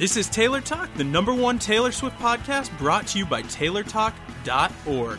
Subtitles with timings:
[0.00, 5.18] This is Taylor Talk, the number one Taylor Swift podcast brought to you by TaylorTalk.org.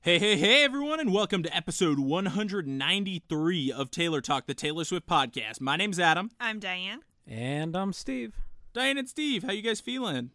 [0.00, 5.06] Hey, hey, hey, everyone, and welcome to episode 193 of Taylor Talk, the Taylor Swift
[5.06, 5.60] podcast.
[5.60, 6.32] My name's Adam.
[6.40, 7.02] I'm Diane.
[7.24, 8.34] And I'm Steve.
[8.72, 10.30] Diane and Steve, how you guys feeling?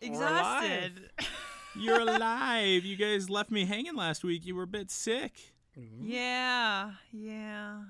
[0.00, 1.08] Exhausted.
[1.76, 2.84] You're alive.
[2.84, 4.44] You guys left me hanging last week.
[4.44, 5.53] You were a bit sick.
[5.76, 7.82] Yeah, yeah.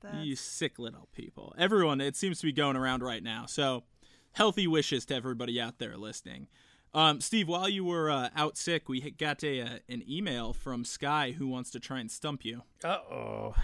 [0.00, 0.24] That's...
[0.24, 1.54] You sick little people.
[1.56, 3.46] Everyone, it seems to be going around right now.
[3.46, 3.84] So,
[4.32, 6.48] healthy wishes to everybody out there listening.
[6.94, 10.84] Um, Steve, while you were uh, out sick, we got a uh, an email from
[10.84, 12.62] Sky who wants to try and stump you.
[12.84, 13.54] Uh oh.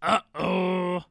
[0.00, 1.04] Uh oh.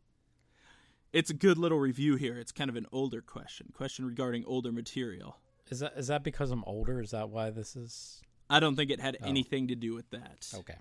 [1.14, 2.38] It's a good little review here.
[2.38, 5.38] It's kind of an older question, question regarding older material.
[5.70, 7.02] Is that is that because I'm older?
[7.02, 8.22] Is that why this is?
[8.50, 10.48] I don't think it had anything to do with that.
[10.56, 10.78] Okay.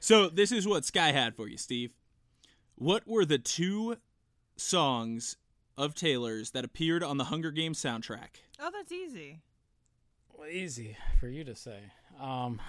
[0.00, 1.94] So this is what Sky had for you, Steve.
[2.76, 3.96] What were the two
[4.56, 5.36] songs
[5.76, 8.40] of Taylor's that appeared on the Hunger Games soundtrack?
[8.60, 9.40] Oh, that's easy.
[10.36, 11.78] Well, easy for you to say.
[12.20, 12.60] Um,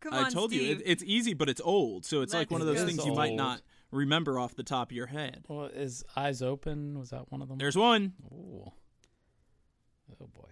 [0.00, 2.60] Come I on, told you it, it's easy, but it's old, so it's like one
[2.60, 2.86] of those go.
[2.86, 5.44] things you might not remember off the top of your head.
[5.48, 6.98] well, is Eyes Open?
[6.98, 7.58] Was that one of them?
[7.58, 8.14] There's one.
[8.32, 8.72] Ooh.
[10.20, 10.48] Oh boy.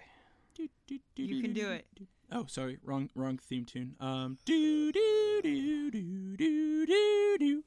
[1.17, 1.87] You can do it.
[2.33, 3.97] Oh, sorry, wrong, wrong theme tune.
[4.01, 7.63] Um, do do do do do do do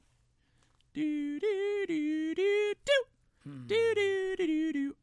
[0.94, 1.40] do do
[1.86, 2.92] do do do
[3.44, 3.66] Hmm.
[3.66, 4.96] do do do do do.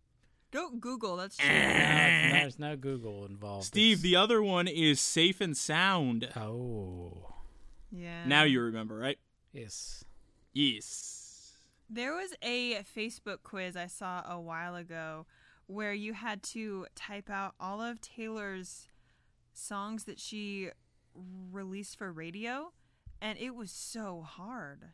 [0.52, 1.16] Don't Google.
[1.18, 1.44] That's Eh.
[1.44, 2.34] cheating.
[2.34, 3.66] No, there's no Google involved.
[3.68, 6.31] Steve, It's- the other one is safe and sound.
[6.36, 7.36] Oh.
[7.92, 8.25] yeah.
[8.25, 9.20] Now you remember, right?
[9.53, 10.03] Yes.
[10.53, 11.58] Yes.
[11.90, 15.25] There was a Facebook quiz I saw a while ago
[15.68, 18.88] where you had to type out all of Taylor's
[19.54, 20.70] songs that she
[21.52, 22.72] released for radio,
[23.22, 24.86] and it was so hard.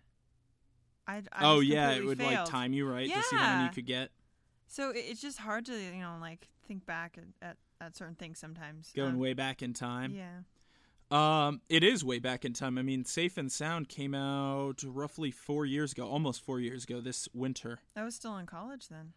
[1.08, 3.72] I, I oh yeah, it would like time you right to see how many you
[3.74, 4.12] could get.
[4.68, 8.16] So it- it's just hard to you know like think back at, at, at certain
[8.16, 8.92] things sometimes.
[8.94, 10.14] Going Um, way back in time.
[10.14, 10.40] Yeah.
[11.10, 12.78] Um, it is way back in time.
[12.78, 17.00] I mean, Safe and Sound came out roughly four years ago, almost four years ago
[17.00, 17.80] this winter.
[17.96, 19.14] I was still in college then.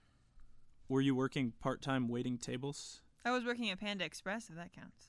[0.88, 3.00] Were you working part time waiting tables?
[3.25, 5.09] I was working at Panda Express, if that counts.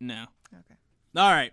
[0.00, 0.24] No.
[0.52, 0.74] Okay.
[1.16, 1.52] All right.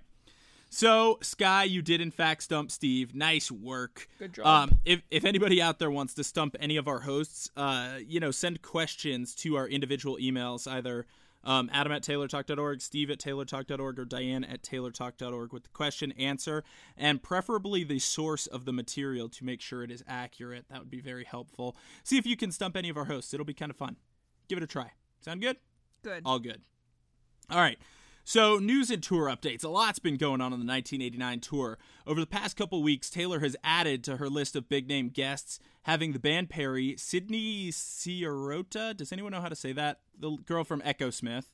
[0.69, 3.16] So, Sky, you did in fact stump Steve.
[3.16, 4.08] Nice work.
[4.19, 4.46] Good job.
[4.46, 8.19] Um, if if anybody out there wants to stump any of our hosts, uh, you
[8.19, 11.06] know, send questions to our individual emails, either
[11.44, 16.64] um, Adam at TaylorTalk.org, Steve at TaylorTalk.org, or Diane at TaylorTalk.org with the question, answer,
[16.97, 20.66] and preferably the source of the material to make sure it is accurate.
[20.69, 21.78] That would be very helpful.
[22.03, 23.34] See if you can stump any of our hosts.
[23.34, 23.96] It'll be kind of fun.
[24.50, 24.91] Give it a try.
[25.22, 25.56] Sound good?
[26.03, 26.24] Good.
[26.25, 26.62] All good.
[27.50, 27.78] All right.
[28.29, 29.63] So, news and tour updates.
[29.63, 31.77] A lot's been going on on the 1989 tour.
[32.05, 35.61] Over the past couple weeks, Taylor has added to her list of big name guests,
[35.83, 40.01] having the band Perry, Sydney Sierota, does anyone know how to say that?
[40.19, 41.45] The girl from Echosmith,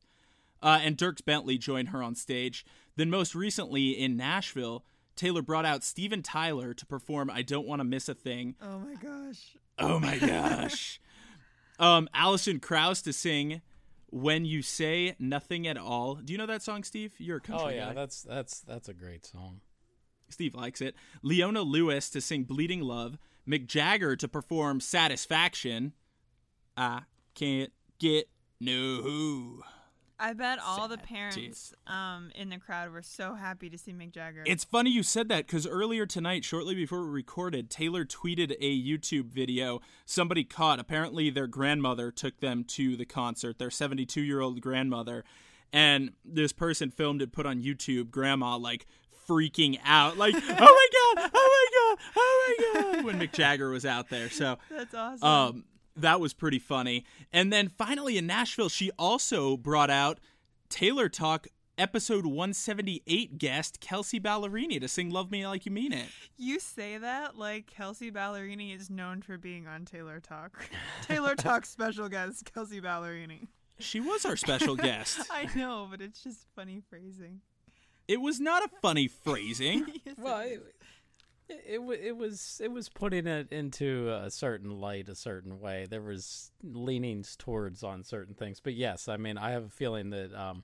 [0.63, 2.65] uh, and Dierks Bentley join her on stage.
[2.95, 4.83] Then, most recently in Nashville,
[5.15, 8.55] Taylor brought out Steven Tyler to perform I Don't Want to Miss a Thing.
[8.59, 9.57] oh my gosh.
[9.77, 10.99] Oh my gosh.
[11.79, 13.61] um, Alison Krauss to sing
[14.13, 17.13] "When You Say Nothing at All." Do you know that song, Steve?
[17.17, 17.93] You're a oh, country oh yeah, guy.
[17.93, 19.61] that's that's that's a great song.
[20.29, 20.95] Steve likes it.
[21.21, 25.93] Leona Lewis to sing "Bleeding Love." Mick Jagger to perform "Satisfaction."
[26.77, 27.01] I
[27.35, 28.29] can't get
[28.59, 29.63] no.
[30.23, 34.13] I bet all the parents um, in the crowd were so happy to see Mick
[34.13, 34.43] Jagger.
[34.45, 38.81] It's funny you said that because earlier tonight, shortly before we recorded, Taylor tweeted a
[38.81, 40.79] YouTube video somebody caught.
[40.79, 45.25] Apparently, their grandmother took them to the concert, their 72 year old grandmother.
[45.73, 48.87] And this person filmed it, put on YouTube, grandma like
[49.27, 50.55] freaking out, like, oh my
[51.19, 54.29] God, oh my God, oh my God, when Mick Jagger was out there.
[54.29, 55.27] So, That's awesome.
[55.27, 55.63] um,
[55.95, 57.05] that was pretty funny.
[57.31, 60.19] And then finally in Nashville, she also brought out
[60.69, 66.07] Taylor Talk episode 178 guest Kelsea Ballerini to sing Love Me Like You Mean It.
[66.37, 70.69] you say that like Kelsea Ballerini is known for being on Taylor Talk.
[71.07, 73.47] Taylor Talk special guest Kelsea Ballerini.
[73.79, 75.27] She was our special guest.
[75.31, 77.41] I know, but it's just funny phrasing.
[78.07, 79.85] It was not a funny phrasing.
[80.05, 80.61] Yes, Well, it
[81.49, 85.87] it, it, it, was it was putting it into a certain light a certain way.
[85.89, 90.09] There was leanings towards on certain things, but yes, I mean I have a feeling
[90.11, 90.63] that um,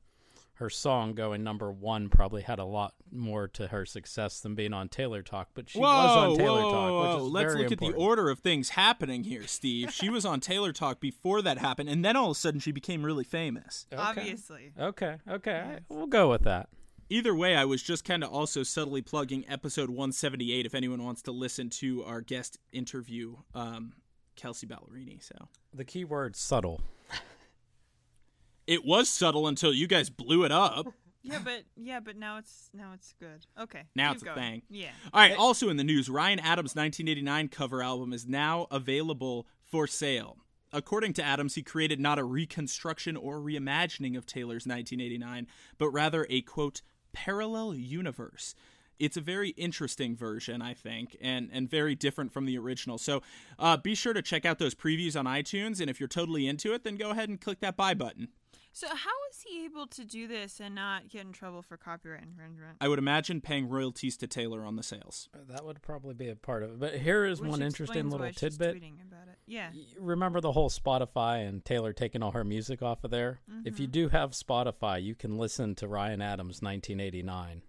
[0.59, 4.73] her song going number one probably had a lot more to her success than being
[4.73, 5.49] on Taylor Talk.
[5.53, 7.27] But she whoa, was on Taylor whoa, Talk, whoa, which whoa.
[7.27, 9.93] Let's very look at the order of things happening here, Steve.
[9.93, 12.73] She was on Taylor Talk before that happened, and then all of a sudden she
[12.73, 13.85] became really famous.
[13.91, 14.01] Okay.
[14.01, 14.73] Obviously.
[14.77, 15.81] Okay, okay, Yes.
[15.87, 16.67] we'll go with that.
[17.09, 21.23] Either way, I was just kind of also subtly plugging episode 178 if anyone wants
[21.23, 23.93] to listen to our guest interview, um,
[24.35, 25.21] Kelsea Ballerini.
[25.23, 26.81] So The key word subtle.
[28.67, 30.87] it was subtle until you guys blew it up.
[31.21, 33.45] Yeah, but yeah, but now it's now it's good.
[33.59, 33.83] Okay.
[33.93, 34.61] Now keep it's a thing.
[34.69, 34.91] Yeah.
[35.13, 35.35] All right.
[35.37, 40.37] Also in the news, Ryan Adams' 1989 cover album is now available for sale.
[40.71, 45.45] According to Adams, he created not a reconstruction or reimagining of Taylor's 1989,
[45.77, 46.81] but rather a quote
[47.13, 48.55] parallel universe.
[48.99, 52.97] It's a very interesting version, I think, and and very different from the original.
[52.97, 53.21] So,
[53.57, 56.73] uh, be sure to check out those previews on iTunes, and if you're totally into
[56.73, 58.27] it, then go ahead and click that buy button.
[58.71, 62.23] So how is he able to do this and not get in trouble for copyright
[62.23, 62.77] infringement?
[62.79, 65.27] I would imagine paying royalties to Taylor on the sales.
[65.49, 66.79] That would probably be a part of it.
[66.79, 68.75] But here is Which one interesting little why she's tidbit.
[68.75, 69.37] tweeting about it.
[69.47, 69.71] Yeah.
[69.99, 73.39] Remember the whole Spotify and Taylor taking all her music off of there?
[73.65, 73.91] If you Mm-hmm.
[73.91, 77.63] do have Spotify, you can listen to Ryan Adams' 1989.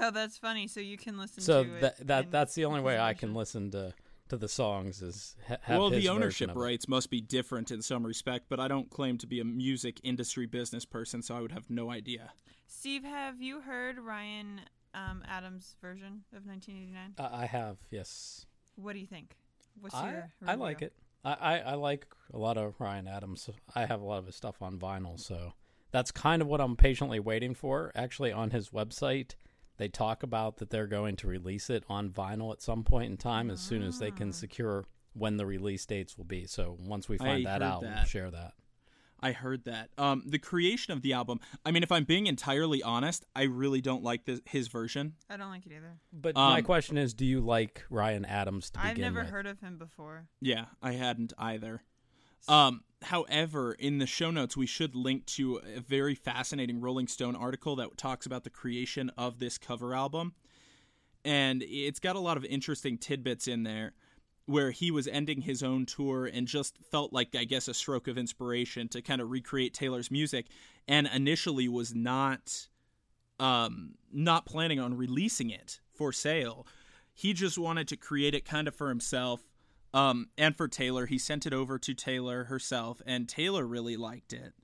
[0.00, 0.66] Oh, that's funny.
[0.68, 1.80] So you can listen So to it.
[1.80, 3.92] that that that's the only way I can listen to
[4.28, 7.82] to the songs is ha- have well, his the ownership rights must be different in
[7.82, 11.40] some respect, but I don't claim to be a music industry business person, so I
[11.40, 12.32] would have no idea.
[12.66, 14.60] Steve, have you heard Ryan
[14.94, 17.14] um, Adams' version of 1989?
[17.18, 18.46] I I have yes.
[18.76, 19.36] What do you think?
[19.80, 20.92] What's I your I like it.
[21.24, 23.50] I, I I like a lot of Ryan Adams.
[23.74, 25.54] I have a lot of his stuff on vinyl, so
[25.90, 27.92] that's kind of what I'm patiently waiting for.
[27.94, 29.34] Actually, on his website,
[29.78, 33.16] they talk about that they're going to release it on vinyl at some point in
[33.16, 34.84] time, as soon as they can secure
[35.14, 36.46] when the release dates will be.
[36.46, 38.52] So once we find I that heard out, we'll share that.
[39.20, 39.90] I heard that.
[39.98, 41.40] Um, the creation of the album.
[41.66, 45.14] I mean, if I'm being entirely honest, I really don't like this, his version.
[45.28, 45.98] I don't like it either.
[46.12, 49.30] But my Um, question is, do you like Ryan Adams to begin I've never with?
[49.30, 50.28] heard of him before.
[50.40, 51.82] Yeah, I hadn't either.
[52.46, 57.36] Um, however, in the show notes, we should link to a very fascinating Rolling Stone
[57.36, 60.34] article that talks about the creation of this cover album.
[61.24, 63.92] And it's got a lot of interesting tidbits in there
[64.46, 68.08] where he was ending his own tour and just felt like, I guess, a stroke
[68.08, 70.46] of inspiration to kind of recreate Taylor's music.
[70.86, 72.68] And initially was not
[73.38, 76.66] um, not planning on releasing it for sale.
[77.12, 79.42] He just wanted to create it kind of for himself
[79.94, 81.06] um, and for Taylor.
[81.06, 84.54] He sent it over to Taylor herself, and Taylor really liked it.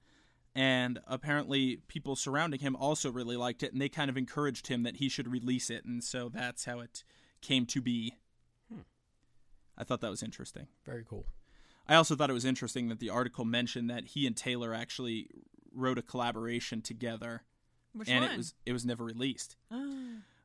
[0.55, 4.85] And apparently, people surrounding him also really liked it, and they kind of encouraged him
[4.85, 5.85] that he should release it.
[5.85, 7.03] And so that's how it
[7.41, 8.15] came to be.
[9.76, 10.69] I thought that was interesting.
[10.87, 11.27] Very cool.
[11.88, 15.29] I also thought it was interesting that the article mentioned that he and Taylor actually
[15.75, 17.43] wrote a collaboration together
[17.93, 18.32] Which and one?
[18.32, 19.56] it was it was never released.
[19.70, 20.04] Ah.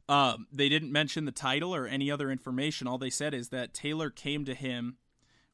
[0.09, 2.87] Um, they didn't mention the title or any other information.
[2.87, 4.97] All they said is that Taylor came to him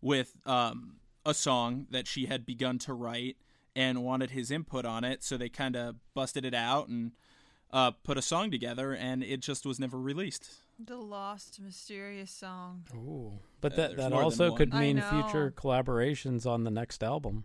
[0.01, 3.35] with um, a song that she had begun to write
[3.75, 5.23] and wanted his input on it.
[5.23, 7.11] So they kind of busted it out and
[7.73, 10.49] uh, put a song together, and it just was never released.
[10.79, 12.83] the lost mysterious song.
[12.95, 13.39] Ooh.
[13.59, 17.43] But Uh, that there's that also could mean future collaborations on the next album.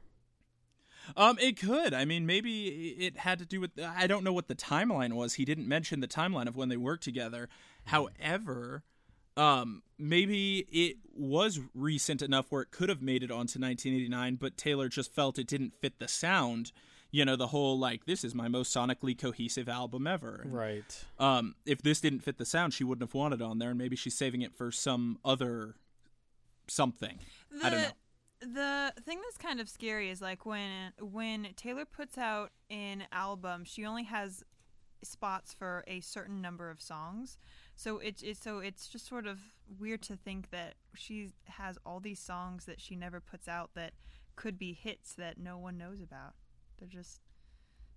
[1.17, 1.95] Um, it could.
[1.95, 3.73] I mean, maybe it had to do with.
[3.79, 5.35] I don't know what the timeline was.
[5.35, 7.49] He didn't mention the timeline of when they worked together.
[7.87, 8.83] However,
[9.37, 14.57] um, maybe it was recent enough where it could have made it onto 1989, but
[14.57, 16.73] Taylor just felt it didn't fit the sound.
[17.11, 20.45] You know, the whole like this is my most sonically cohesive album ever.
[20.47, 21.05] Right.
[21.19, 23.79] Um, if this didn't fit the sound, she wouldn't have wanted it on there, and
[23.79, 25.75] maybe she's saving it for some other
[26.69, 27.19] something.
[27.51, 27.89] The, I don't know.
[28.41, 33.65] The thing that's kind of scary is like when when Taylor puts out an album,
[33.65, 34.45] she only has
[35.03, 37.39] spots for a certain number of songs.
[37.77, 39.41] So it's it's so it's just sort of
[39.79, 43.93] weird to think that she has all these songs that she never puts out that
[44.37, 46.35] could be hits that no one knows about.
[46.79, 47.21] They're just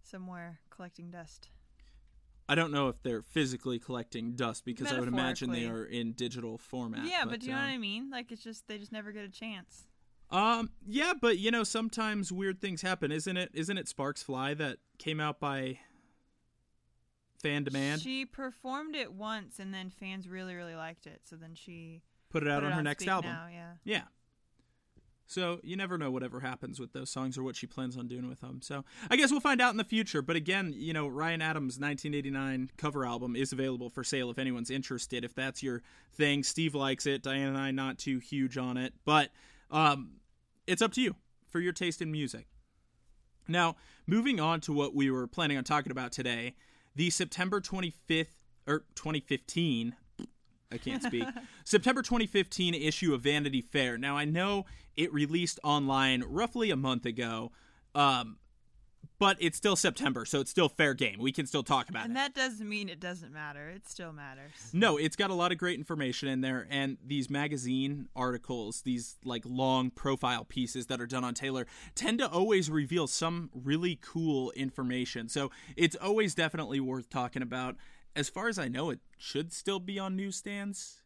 [0.02, 1.50] somewhere collecting dust.
[2.50, 6.12] I don't know if they're physically collecting dust because I would imagine they are in
[6.12, 7.06] digital format.
[7.06, 8.10] yeah, but, do you know um, what I mean?
[8.10, 9.84] Like it's just they just never get a chance.
[10.34, 13.52] Um, yeah, but you know, sometimes weird things happen, isn't it?
[13.54, 15.78] Isn't it Sparks Fly that came out by
[17.42, 18.02] fan demand?
[18.02, 21.22] She performed it once and then fans really really liked it.
[21.24, 23.32] So then she Put it out put on it her next Speak album.
[23.32, 23.74] Now, yeah.
[23.84, 24.02] Yeah.
[25.28, 28.28] So you never know whatever happens with those songs or what she plans on doing
[28.28, 28.60] with them.
[28.64, 30.24] So I guess we'll find out in the future.
[30.24, 34.72] But again, you know, Ryan Adams' 1989 cover album is available for sale if anyone's
[34.72, 35.24] interested.
[35.24, 37.22] If that's your thing, Steve likes it.
[37.22, 39.30] Diane and I not too huge on it, but
[39.72, 40.12] um,
[40.68, 41.16] it's up to you
[41.48, 42.48] for your taste in music.
[43.48, 43.76] Now,
[44.08, 46.56] moving on to what we were planning on talking about today,
[46.96, 48.28] the September 25th
[48.66, 49.96] or 2015
[50.74, 51.26] I can't speak.
[51.64, 53.98] September 2015 issue of Vanity Fair.
[53.98, 54.66] Now I know
[54.98, 57.52] it released online roughly a month ago,
[57.94, 58.38] um,
[59.20, 61.20] but it's still September, so it's still fair game.
[61.20, 62.20] We can still talk about And it.
[62.20, 63.70] And that doesn't mean it doesn't matter.
[63.70, 64.52] It still matters.
[64.74, 69.18] No, it's got a lot of great information in there, and these magazine articles, these
[69.24, 74.00] like long profile pieces that are done on Taylor, tend to always reveal some really
[74.02, 75.30] cool information.
[75.30, 77.76] So it's always definitely worth talking about.
[78.16, 81.03] As far as I know, it should still be on newsstands.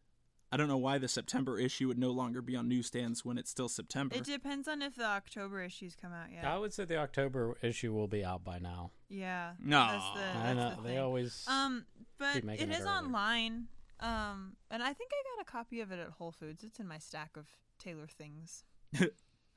[0.57, 3.51] I don't know why the September issue would no longer be on newsstands when it's
[3.51, 4.15] still September.
[4.15, 6.45] It depends on if the October issues come out yet.
[6.45, 8.89] I would say the October issue will be out by now.
[9.07, 9.51] yeah.
[9.63, 9.87] No.
[9.91, 11.45] That's the, that's I know the they always.
[11.47, 11.85] Um,
[12.17, 12.95] but keep making it it is earlier.
[12.95, 13.67] online.
[13.99, 16.63] Um, and I think I got a copy of it at Whole Foods.
[16.63, 17.45] It's in my stack of
[17.77, 18.63] Taylor things.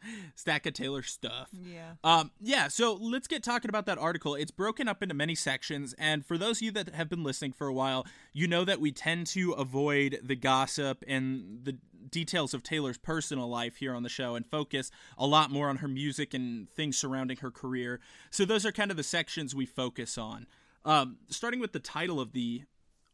[0.35, 1.49] Stack of Taylor stuff.
[1.53, 1.93] Yeah.
[2.05, 4.35] Um, yeah, so let's get talking about that article.
[4.35, 7.53] It's broken up into many sections, and for those of you that have been listening
[7.53, 11.79] for a while, you know that we tend to avoid the gossip and the
[12.11, 15.77] details of Taylor's personal life here on the show and focus a lot more on
[15.77, 18.01] her music and things surrounding her career.
[18.31, 20.47] So those are kind of the sections we focus on.
[20.85, 22.63] Um, starting with the title of the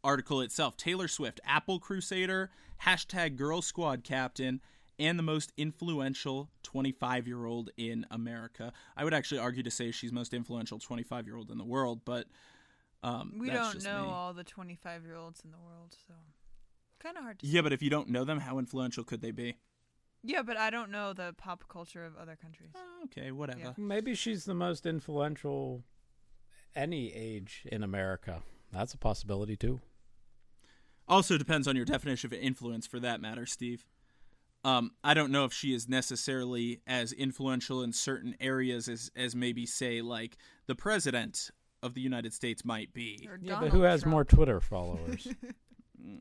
[0.04, 2.50] article itself Taylor Swift, Apple Crusader,
[2.84, 4.60] hashtag Girl Squad Captain,
[4.98, 8.72] and the most influential 25 year old in America.
[8.96, 12.00] I would actually argue to say she's most influential 25 year old in the world,
[12.04, 12.26] but
[13.02, 14.10] um, We that's don't just know me.
[14.10, 16.14] all the 25 year olds in the world, so
[16.98, 17.46] kind of hard to.
[17.46, 19.56] Yeah, but if you don't know them, how influential could they be?
[20.22, 22.70] Yeah, but I don't know the pop culture of other countries.
[22.74, 23.60] Oh, okay, whatever.
[23.60, 23.72] Yeah.
[23.76, 25.84] Maybe she's the most influential
[26.74, 28.42] any age in America.
[28.72, 29.80] That's a possibility too.
[31.08, 33.86] Also depends on your definition of influence for that matter, Steve.
[34.64, 39.36] Um, I don't know if she is necessarily as influential in certain areas as, as
[39.36, 40.36] maybe, say, like
[40.66, 41.50] the president
[41.82, 43.28] of the United States might be.
[43.40, 44.10] Yeah, but who has Trump.
[44.12, 45.28] more Twitter followers?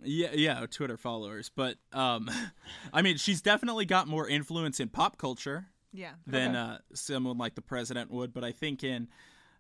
[0.03, 1.51] Yeah, yeah, Twitter followers.
[1.55, 2.29] But um,
[2.93, 6.13] I mean, she's definitely got more influence in pop culture Yeah.
[6.25, 6.59] than Okay.
[6.59, 8.33] uh, someone like the president would.
[8.33, 9.09] But I think in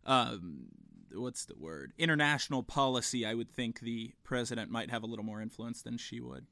[0.05, 0.69] um,
[1.13, 1.93] what's the word?
[1.99, 6.19] International policy, I would think the president might have a little more influence than she
[6.21, 6.47] would.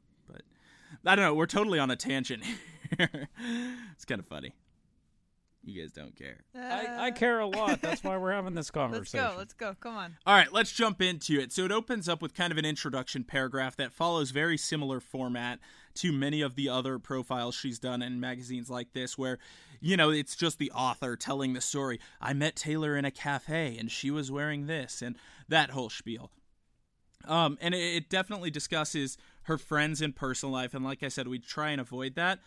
[1.03, 1.33] But I don't know.
[1.33, 2.43] We're totally on a tangent
[2.97, 3.29] here.
[3.91, 4.53] it's kind of funny.
[5.65, 6.41] You guys don't care.
[6.53, 7.81] Uh, I, I care a lot.
[7.81, 9.23] That's why we're having this conversation.
[9.23, 9.37] Let's go.
[9.37, 9.75] Let's go.
[9.79, 10.17] Come on.
[10.25, 11.53] All right, let's jump into it.
[11.53, 15.59] So it opens up with kind of an introduction paragraph that follows very similar format
[15.95, 19.37] to many of the other profiles she's done in magazines like this, where,
[19.79, 21.97] you know, it's just the author telling the story.
[22.19, 25.15] I met Taylor in a cafe and she was wearing this and
[25.47, 26.29] that whole spiel.
[27.25, 30.73] Um, and it, it definitely discusses her friends and personal life.
[30.73, 32.39] And like I said, we try and avoid that.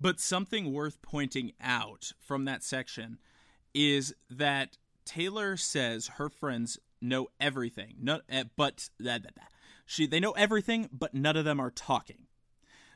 [0.00, 3.18] But something worth pointing out from that section
[3.74, 8.88] is that Taylor says her friends know everything, no, eh, but
[9.86, 12.26] she they know everything, but none of them are talking.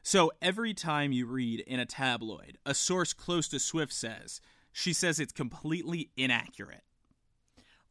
[0.02, 4.40] So every time you read in a tabloid, a source close to Swift says
[4.72, 6.82] she says it's completely inaccurate.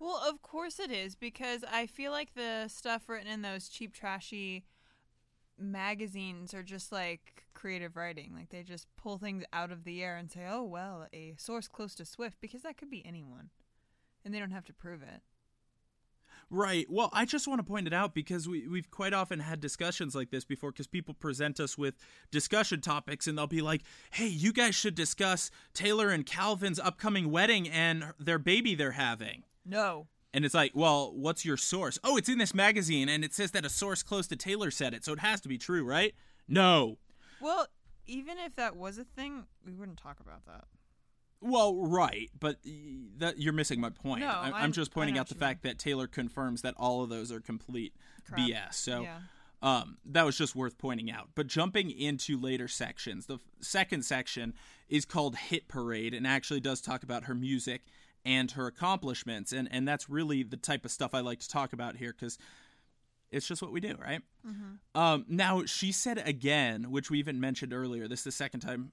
[0.03, 3.93] Well, of course it is because I feel like the stuff written in those cheap,
[3.93, 4.65] trashy
[5.57, 8.33] magazines are just like creative writing.
[8.35, 11.69] Like they just pull things out of the air and say, "Oh well, a source
[11.69, 13.49] close to Swift," because that could be anyone,
[14.25, 15.21] and they don't have to prove it.
[16.49, 16.85] Right.
[16.89, 20.13] Well, I just want to point it out because we, we've quite often had discussions
[20.15, 21.95] like this before because people present us with
[22.29, 27.31] discussion topics and they'll be like, hey, you guys should discuss Taylor and Calvin's upcoming
[27.31, 29.43] wedding and their baby they're having.
[29.65, 30.07] No.
[30.33, 31.99] And it's like, well, what's your source?
[32.03, 34.93] Oh, it's in this magazine and it says that a source close to Taylor said
[34.93, 36.15] it, so it has to be true, right?
[36.47, 36.97] No.
[37.39, 37.67] Well,
[38.07, 40.65] even if that was a thing, we wouldn't talk about that.
[41.39, 42.57] Well, right, but
[43.17, 44.21] that you're missing my point.
[44.21, 47.31] No, I'm I'm- just pointing out the fact that Taylor confirms that all of those
[47.33, 47.93] are complete
[48.25, 48.39] Crap.
[48.39, 48.73] BS.
[48.75, 49.17] So yeah.
[49.61, 51.29] um, that was just worth pointing out.
[51.35, 54.53] But jumping into later sections, the f- second section
[54.87, 57.81] is called Hit Parade and actually does talk about her music
[58.25, 61.73] and her accomplishments, and and that's really the type of stuff I like to talk
[61.73, 62.37] about here because
[63.31, 64.21] it's just what we do, right?
[64.95, 68.07] Um, now she said again, which we even mentioned earlier.
[68.07, 68.91] This is the second time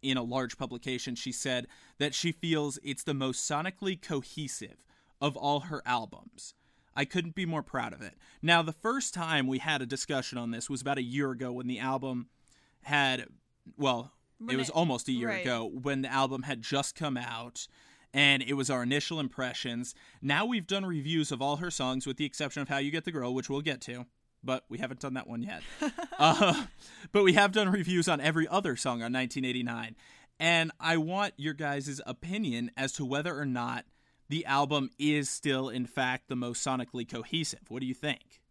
[0.00, 1.14] in a large publication.
[1.16, 1.66] She said
[1.98, 4.84] that she feels it's the most sonically cohesive
[5.20, 6.54] of all her albums.
[6.94, 8.14] I couldn't be more proud of it.
[8.42, 11.52] Now, the first time we had a discussion on this was about a year ago
[11.52, 12.28] when the album
[12.82, 13.26] had,
[13.76, 15.42] well, When it was it- almost a year right.
[15.42, 17.66] ago when the album had just come out
[18.14, 19.94] and it was our initial impressions.
[20.22, 23.04] Now we've done reviews of all her songs with the exception of How You Get
[23.04, 24.06] the Girl, which we'll get to,
[24.42, 25.62] but we haven't done that one yet.
[26.18, 26.64] uh,
[27.12, 29.96] but we have done reviews on every other song on 1989.
[30.40, 33.84] And I want your guys' opinion as to whether or not
[34.28, 37.62] the album is still, in fact, the most sonically cohesive.
[37.68, 38.42] What do you think?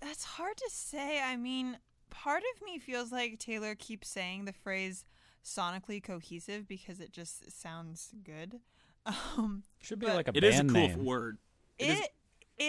[0.00, 1.20] That's hard to say.
[1.22, 1.78] I mean,
[2.10, 5.04] part of me feels like Taylor keeps saying the phrase
[5.44, 8.60] sonically cohesive because it just sounds good.
[9.04, 11.04] Um, Should be like a It band is a cool name.
[11.04, 11.38] word.
[11.76, 12.08] It it is-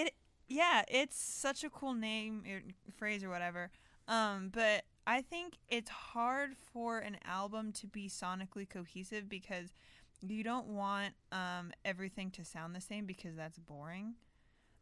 [0.08, 0.13] it
[0.48, 2.62] yeah, it's such a cool name or
[2.98, 3.70] phrase or whatever.
[4.08, 9.74] Um, but I think it's hard for an album to be sonically cohesive because
[10.22, 14.15] you don't want um everything to sound the same because that's boring.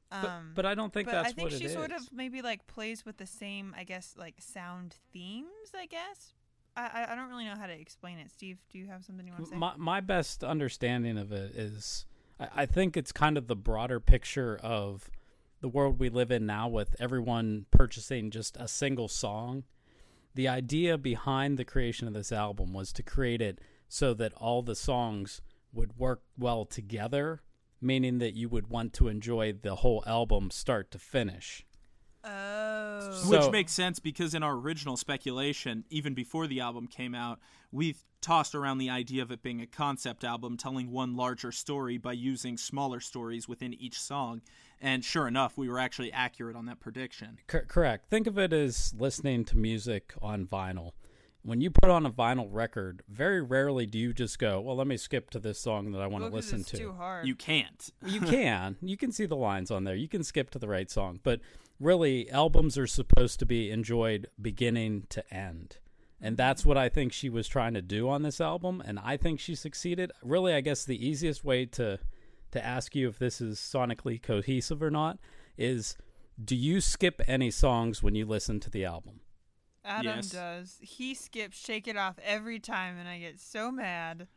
[0.10, 2.04] But, Um, but I don't think but that's I think what she it sort is.
[2.04, 5.72] of maybe like plays with the same, I guess, like sound themes.
[5.78, 6.32] I guess
[6.76, 8.32] I I, don't really know how to explain it.
[8.32, 9.58] Steve, do you have something you want to say?
[9.58, 12.06] My my best understanding of it is,
[12.40, 15.10] I, I think it's kind of the broader picture of
[15.62, 19.64] the world we live in now, with everyone purchasing just a single song.
[20.34, 23.60] The idea behind the creation of this album was to create it
[23.90, 25.42] so that all the songs
[25.74, 27.42] would work well together,
[27.82, 31.66] meaning that you would want to enjoy the whole album start to finish.
[32.24, 32.61] oh,
[33.02, 33.14] Oh.
[33.14, 37.40] So- Which makes sense because in our original speculation, even before the album came out,
[37.72, 41.98] we tossed around the idea of it being a concept album telling one larger story
[41.98, 44.42] by using smaller stories within each song.
[44.80, 47.40] And sure enough, we were actually accurate on that prediction.
[47.48, 48.10] Cor- correct.
[48.10, 50.92] Think of it as listening to music on vinyl.
[51.44, 54.86] When you put on a vinyl record, very rarely do you just go, "Well, let
[54.86, 57.26] me skip to this song that I want to listen it's to." Too hard.
[57.26, 57.90] You can't.
[58.06, 58.78] you can.
[58.80, 59.96] You can see the lines on there.
[59.96, 61.20] You can skip to the right song.
[61.24, 61.42] But
[61.82, 65.78] really, albums are supposed to be enjoyed beginning to end.
[66.22, 68.82] And that's what I think she was trying to do on this album.
[68.86, 70.12] And I think she succeeded.
[70.24, 72.00] Really, I guess the easiest way to
[72.52, 75.18] to ask you if this is sonically cohesive or not
[75.58, 75.96] is
[76.44, 79.22] do you skip any songs when you listen to the album?
[79.86, 80.30] Adam Yes.
[80.30, 80.78] does.
[80.82, 84.28] He skips "Shake It Off" every time, and I get so mad.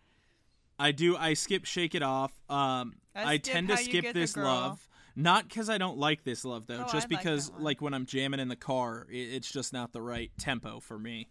[0.79, 1.17] I do.
[1.17, 2.33] I skip Shake It Off.
[2.49, 4.89] Um, I I, tend to skip this love.
[5.17, 6.85] Not because I don't like this love, though.
[6.87, 7.63] Oh, just I because, that one.
[7.63, 11.29] like, when I'm jamming in the car, it's just not the right tempo for me.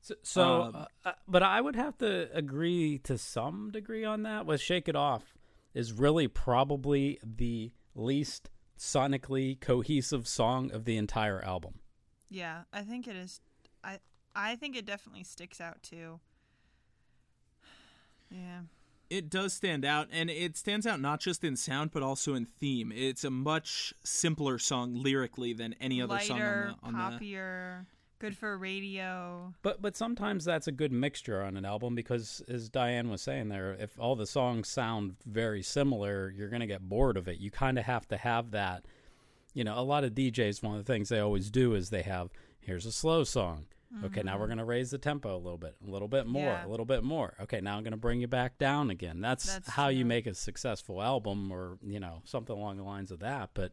[0.00, 4.22] So, so Um, uh, uh, but I would have to agree to some degree on
[4.22, 4.46] that.
[4.46, 5.34] With "Shake It Off"
[5.74, 11.80] is really probably the least sonically cohesive song of the entire album.
[12.30, 13.40] Yeah, I think it is.
[13.84, 13.98] I
[14.34, 16.20] I think it definitely sticks out too.
[18.32, 18.60] Yeah.
[19.10, 22.46] It does stand out, and it stands out not just in sound but also in
[22.46, 22.92] theme.
[22.94, 27.86] It's a much simpler song lyrically than any other Lighter, song on the, on the
[28.20, 29.52] good for radio.
[29.62, 33.48] But but sometimes that's a good mixture on an album because, as Diane was saying
[33.48, 37.38] there, if all the songs sound very similar, you're gonna get bored of it.
[37.38, 38.84] You kind of have to have that.
[39.52, 42.02] You know, a lot of DJs, one of the things they always do is they
[42.02, 43.66] have here's a slow song.
[44.04, 44.52] Okay, now we're mm-hmm.
[44.52, 46.66] gonna raise the tempo a little bit, a little bit more, Yeah.
[46.66, 47.34] a little bit more.
[47.40, 49.20] Okay, now I'm gonna bring you back down again.
[49.20, 53.10] That's, That's how you make a successful album, or you know, something along the lines
[53.10, 53.50] of that.
[53.52, 53.72] But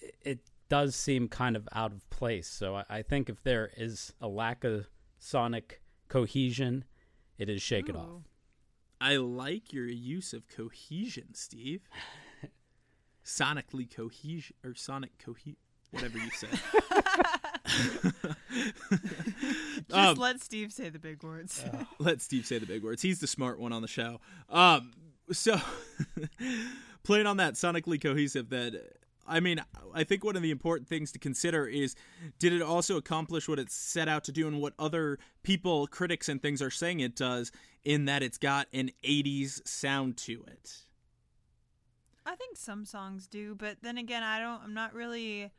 [0.00, 2.48] it, it does seem kind of out of place.
[2.48, 4.86] So I, I think if there is a lack of
[5.18, 6.84] sonic cohesion,
[7.36, 8.22] it is shake it off.
[9.00, 11.82] I like your use of cohesion, Steve.
[13.24, 15.56] Sonically cohesion or sonic cohesion,
[15.90, 16.60] whatever you said.
[19.88, 21.64] Just Um, let Steve say the big words.
[21.98, 23.02] let Steve say the big words.
[23.02, 24.20] He's the smart one on the show.
[24.48, 24.92] Um,
[25.32, 25.60] so
[27.02, 29.62] playing on that sonically cohesive, that I mean,
[29.94, 31.94] I think one of the important things to consider is
[32.38, 36.28] did it also accomplish what it set out to do, and what other people, critics,
[36.28, 37.50] and things are saying it does,
[37.84, 40.78] in that it's got an '80s sound to it.
[42.26, 44.62] I think some songs do, but then again, I don't.
[44.62, 45.50] I'm not really.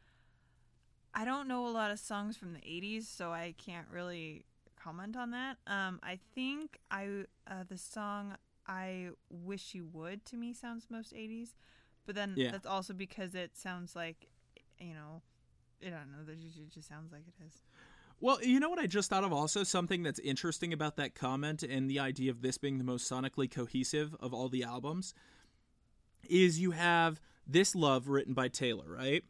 [1.16, 5.16] I don't know a lot of songs from the '80s, so I can't really comment
[5.16, 5.58] on that.
[5.66, 8.36] Um, I think I uh, the song
[8.68, 11.56] "I Wish You Would" to me sounds most '80s,
[12.06, 12.52] but then Yeah.
[12.52, 14.28] that's also because it sounds like,
[14.80, 15.22] you know,
[15.82, 16.32] I don't know.
[16.32, 17.62] It just sounds like it is.
[18.22, 21.64] Well, you know what I just thought of also something that's interesting about that comment
[21.64, 25.14] and the idea of this being the most sonically cohesive of all the albums
[26.30, 29.24] is you have this love written by Taylor, right?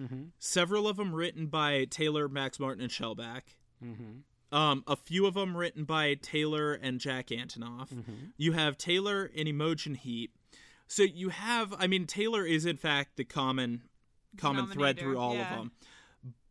[0.00, 0.22] Mm-hmm.
[0.38, 3.42] Several of them written by Taylor, Max Martin, and Shellback.
[3.84, 4.56] Mm-hmm.
[4.56, 7.92] Um, a few of them written by Taylor and Jack Antonoff.
[7.92, 8.26] Mm-hmm.
[8.36, 10.32] You have Taylor and Imogen Heap.
[10.86, 13.82] So you have, I mean, Taylor is in fact the common
[14.36, 15.50] common thread through all yeah.
[15.50, 15.72] of them,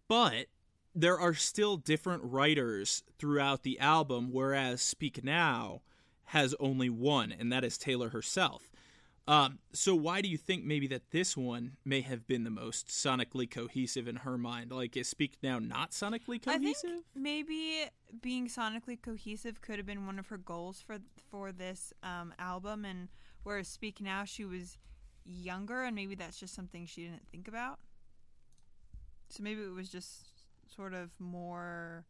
[0.08, 0.48] but
[0.94, 4.30] there are still different writers throughout the album.
[4.32, 5.82] Whereas Speak Now
[6.26, 8.70] has only one, and that is Taylor herself.
[9.28, 12.90] Um, so why do you think maybe that this one may have been the most
[12.90, 14.72] sonically cohesive in her mind?
[14.72, 16.90] Like, is Speak Now not sonically I cohesive?
[16.92, 17.86] think maybe
[18.22, 20.98] being sonically cohesive could have been one of her goals for
[21.32, 23.10] for this um, album, and
[23.44, 24.78] whereas Speak Now she was
[25.26, 27.80] younger, and maybe that's just something she didn't think about.
[29.30, 30.28] So maybe it was just
[30.68, 32.06] sort of more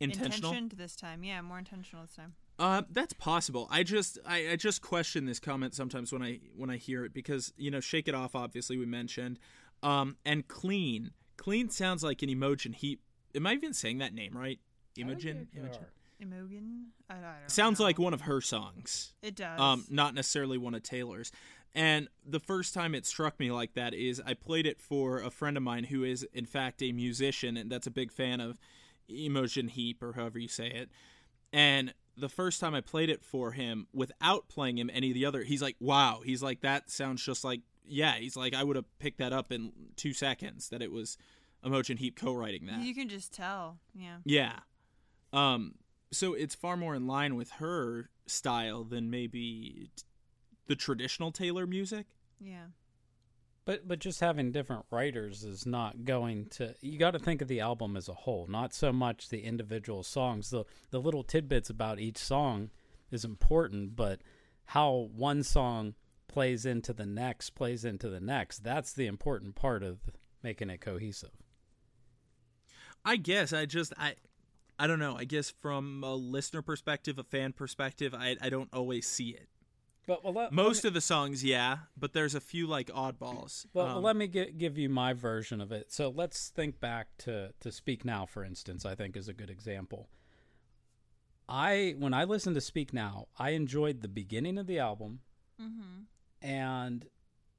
[0.00, 0.52] Intentional.
[0.52, 1.22] intentioned this time.
[1.22, 2.34] Yeah, more intentional this time.
[2.58, 3.68] Uh, that's possible.
[3.70, 7.12] I just I, I just question this comment sometimes when I when I hear it
[7.12, 9.38] because you know Shake It Off obviously we mentioned,
[9.82, 13.00] um, and Clean Clean sounds like an Imogen Heap.
[13.34, 14.58] Am I even saying that name right?
[14.96, 15.86] Imogen Imogen
[16.20, 16.86] Imogen?
[17.10, 17.30] I, I don't know.
[17.48, 17.84] sounds know.
[17.84, 19.12] like one of her songs.
[19.22, 19.60] It does.
[19.60, 21.32] um, not necessarily one of Taylor's.
[21.74, 25.28] And the first time it struck me like that is I played it for a
[25.30, 28.58] friend of mine who is, in fact, a musician and that's a big fan of
[29.10, 30.88] Emotion Heap or however you say it.
[31.52, 35.26] And the first time I played it for him without playing him any of the
[35.26, 36.20] other, he's like, wow.
[36.24, 38.14] He's like, that sounds just like, yeah.
[38.14, 41.18] He's like, I would have picked that up in two seconds that it was
[41.64, 42.80] Emotion Heap co writing that.
[42.80, 43.78] You can just tell.
[43.94, 44.16] Yeah.
[44.24, 44.52] Yeah.
[45.32, 45.74] Um
[46.12, 50.04] so it's far more in line with her style than maybe t-
[50.66, 52.06] the traditional Taylor music.
[52.40, 52.66] Yeah.
[53.66, 56.74] But but just having different writers is not going to.
[56.80, 60.04] You got to think of the album as a whole, not so much the individual
[60.04, 60.50] songs.
[60.50, 62.70] The the little tidbits about each song
[63.10, 64.20] is important, but
[64.66, 65.94] how one song
[66.28, 68.62] plays into the next, plays into the next.
[68.62, 69.98] That's the important part of
[70.44, 71.32] making it cohesive.
[73.04, 74.14] I guess I just I
[74.78, 75.16] I don't know.
[75.16, 79.48] I guess from a listener perspective, a fan perspective, I I don't always see it.
[80.06, 83.66] But well, let, Most of the songs, yeah, but there's a few like oddballs.
[83.72, 85.90] Well, Um, let me gi- give you my version of it.
[85.92, 88.84] So let's think back to to Speak Now, for instance.
[88.86, 90.08] I think is a good example.
[91.48, 95.20] I when I listened to Speak Now, I enjoyed the beginning of the album,
[95.60, 96.02] Mm-hmm.
[96.46, 97.06] and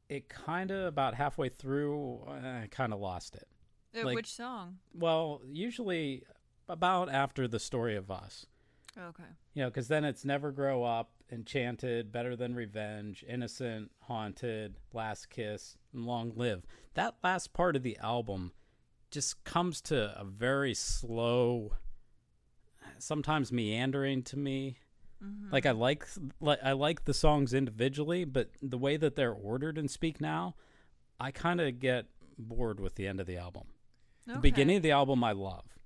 [0.09, 3.47] it kind of about halfway through, I kind of lost it.
[3.97, 4.79] Uh, Like- which song?
[4.93, 6.23] Well, usually
[6.69, 8.45] about after the story of us,
[8.97, 9.23] Okay.
[9.53, 15.29] you know, because then it's Never Grow Up, Enchanted, Better Than Revenge, Innocent, Haunted, Last
[15.29, 16.65] Kiss, and Long Live.
[16.93, 18.53] That last part of the album
[19.11, 21.73] just comes to a very slow,
[22.97, 24.77] sometimes meandering to me.
[25.23, 25.51] Mm-hmm.
[25.51, 26.05] Like I like,
[26.39, 30.55] like I like the songs individually, but the way that they're ordered in Speak Now,
[31.19, 32.05] I kind of get
[32.37, 33.63] bored with the end of the album.
[34.27, 35.76] The beginning of the album I love.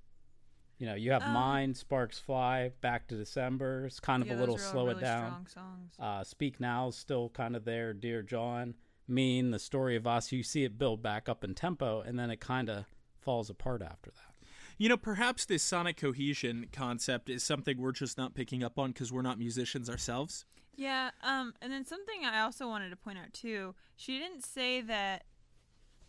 [0.82, 3.86] You know, you have Um, Mine, Sparks Fly, Back to December.
[3.86, 5.46] It's kind of Yeah, a little those are all slow really it down.
[5.46, 5.94] Strong songs.
[6.00, 7.94] Uh, Speak Now is still kind of there.
[7.94, 8.74] Dear John,
[9.08, 10.32] Mean, The Story of Us.
[10.32, 12.86] You see it build back up in tempo, and then it kind of
[13.20, 14.48] falls apart after that.
[14.80, 18.92] You know, perhaps this sonic cohesion concept is something we're just not picking up on
[18.92, 20.46] because we're not musicians ourselves.
[20.76, 23.76] Yeah, um, and then something I also wanted to point out too.
[23.96, 25.26] She didn't say that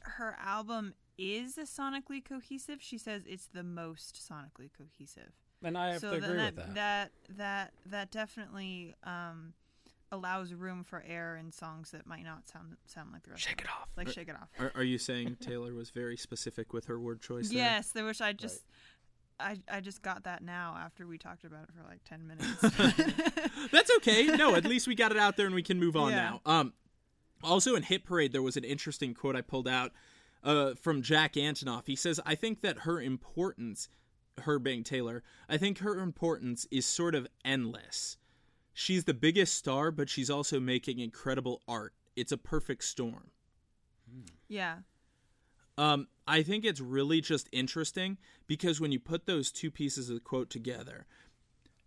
[0.01, 2.79] her album is sonically cohesive.
[2.81, 5.33] She says it's the most sonically cohesive.
[5.65, 6.75] And I have so to agree that, with that.
[6.75, 9.53] that that that definitely um,
[10.11, 13.43] allows room for error in songs that might not sound sound like the rest.
[13.43, 13.89] Shake of it off.
[13.97, 14.49] Like shake it off.
[14.59, 17.49] Are, are you saying Taylor was very specific with her word choice?
[17.49, 17.59] there?
[17.59, 18.63] Yes, I wish I just.
[19.41, 22.61] I, I just got that now after we talked about it for like 10 minutes.
[23.73, 24.27] That's okay.
[24.27, 26.17] No, at least we got it out there and we can move on Yeah.
[26.17, 26.41] now.
[26.47, 26.73] Um,
[27.43, 29.91] also in Hit Parade, there was an interesting quote I pulled out
[30.43, 31.87] uh, from Jack Antonoff.
[31.87, 33.89] He says, "I think that her importance,
[34.43, 38.17] her being Taylor, I think her importance is sort of endless.
[38.75, 41.95] She's the biggest star, but she's also making incredible art.
[42.17, 43.31] It's a perfect storm."
[44.49, 44.77] yeah.
[45.79, 50.17] Um, I think it's really just interesting because when you put those two pieces of
[50.17, 51.07] the quote together,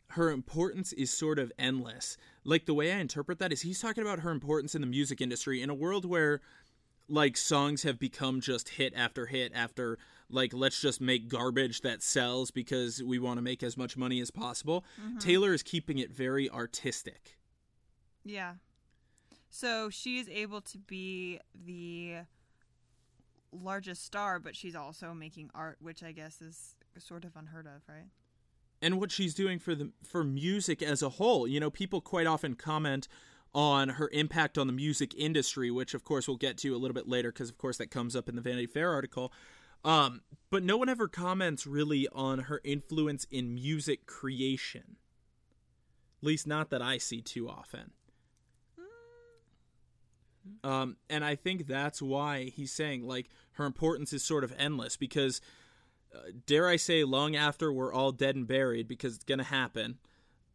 [0.09, 2.17] her importance is sort of endless.
[2.43, 5.21] Like the way I interpret that is he's talking about her importance in the music
[5.21, 6.41] industry in a world where
[7.07, 9.97] like songs have become just hit after hit after
[10.29, 14.19] like let's just make garbage that sells because we want to make as much money
[14.19, 14.83] as possible.
[15.01, 15.19] Mm-hmm.
[15.19, 17.37] Taylor is keeping it very artistic.
[18.23, 18.53] Yeah.
[19.49, 22.17] So she is able to be the
[23.51, 27.83] largest star, but she's also making art, which I guess is sort of unheard of,
[27.87, 28.09] right?
[28.81, 31.47] and what she's doing for the for music as a whole.
[31.47, 33.07] You know, people quite often comment
[33.55, 36.93] on her impact on the music industry, which of course we'll get to a little
[36.93, 39.33] bit later because of course that comes up in the Vanity Fair article.
[39.83, 44.97] Um, but no one ever comments really on her influence in music creation.
[46.21, 47.91] At least not that I see too often.
[50.63, 54.95] Um, and I think that's why he's saying like her importance is sort of endless
[54.95, 55.41] because
[56.13, 59.45] uh, dare I say, long after we're all dead and buried, because it's going to
[59.45, 59.97] happen,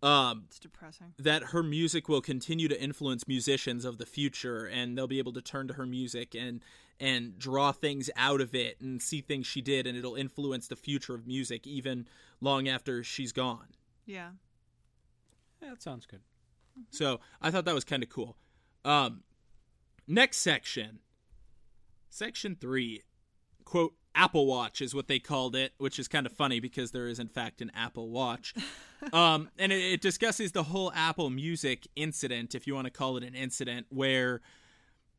[0.02, 1.12] um, It's depressing.
[1.18, 5.32] that her music will continue to influence musicians of the future, and they'll be able
[5.34, 6.60] to turn to her music and
[6.98, 10.76] and draw things out of it and see things she did, and it'll influence the
[10.76, 12.06] future of music even
[12.42, 13.68] long after she's gone.
[14.04, 14.30] Yeah.
[15.62, 16.20] Yeah, that sounds good.
[16.90, 18.36] So I thought that was kind of cool.
[18.84, 19.22] Um,
[20.06, 21.00] next section,
[22.08, 23.02] section three,
[23.64, 27.06] quote: Apple Watch is what they called it, which is kind of funny because there
[27.06, 28.54] is in fact an Apple Watch.
[29.12, 33.16] um, and it, it discusses the whole Apple Music incident, if you want to call
[33.16, 34.40] it an incident, where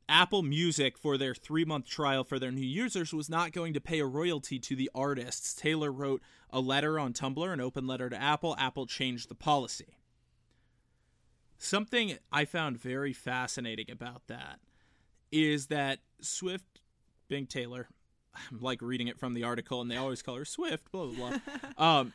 [0.10, 3.80] Apple Music, for their three month trial for their new users, was not going to
[3.80, 5.54] pay a royalty to the artists.
[5.54, 8.56] Taylor wrote a letter on Tumblr, an open letter to Apple.
[8.60, 9.98] Apple changed the policy.
[11.58, 14.60] Something I found very fascinating about that
[15.32, 16.82] is that Swift,
[17.30, 17.88] Bing Taylor,
[18.36, 21.38] I'm like reading it from the article, and they always call her Swift, blah, blah,
[21.78, 22.00] blah.
[22.00, 22.14] um,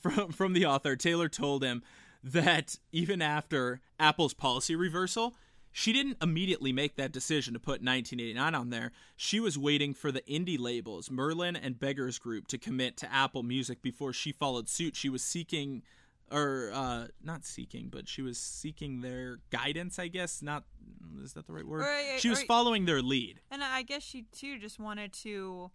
[0.00, 1.82] from, from the author, Taylor told him
[2.22, 5.34] that even after Apple's policy reversal,
[5.72, 8.92] she didn't immediately make that decision to put 1989 on there.
[9.16, 13.42] She was waiting for the indie labels, Merlin and Beggars Group, to commit to Apple
[13.42, 14.94] Music before she followed suit.
[14.96, 15.82] She was seeking,
[16.32, 20.42] or uh, not seeking, but she was seeking their guidance, I guess.
[20.42, 20.64] Not,
[21.22, 21.80] is that the right word?
[21.82, 23.40] Right, she was following their lead.
[23.50, 25.70] And I guess she too just wanted to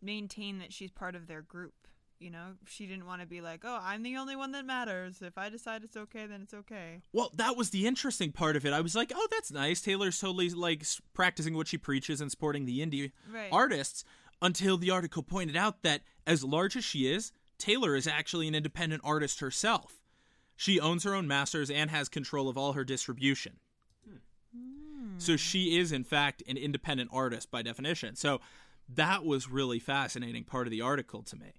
[0.00, 1.74] maintain that she's part of their group.
[2.18, 5.22] You know, she didn't want to be like, "Oh, I'm the only one that matters.
[5.22, 8.64] If I decide it's okay, then it's okay." Well, that was the interesting part of
[8.64, 8.72] it.
[8.72, 10.84] I was like, "Oh, that's nice." Taylor's totally like
[11.14, 13.48] practicing what she preaches and supporting the indie Right.
[13.50, 14.04] artists
[14.40, 18.54] until the article pointed out that as large as she is, Taylor is actually an
[18.54, 20.00] independent artist herself.
[20.56, 23.58] She owns her own masters and has control of all her distribution.
[25.18, 28.16] So she is in fact an independent artist by definition.
[28.16, 28.40] So
[28.88, 31.52] that was really fascinating part of the article to me.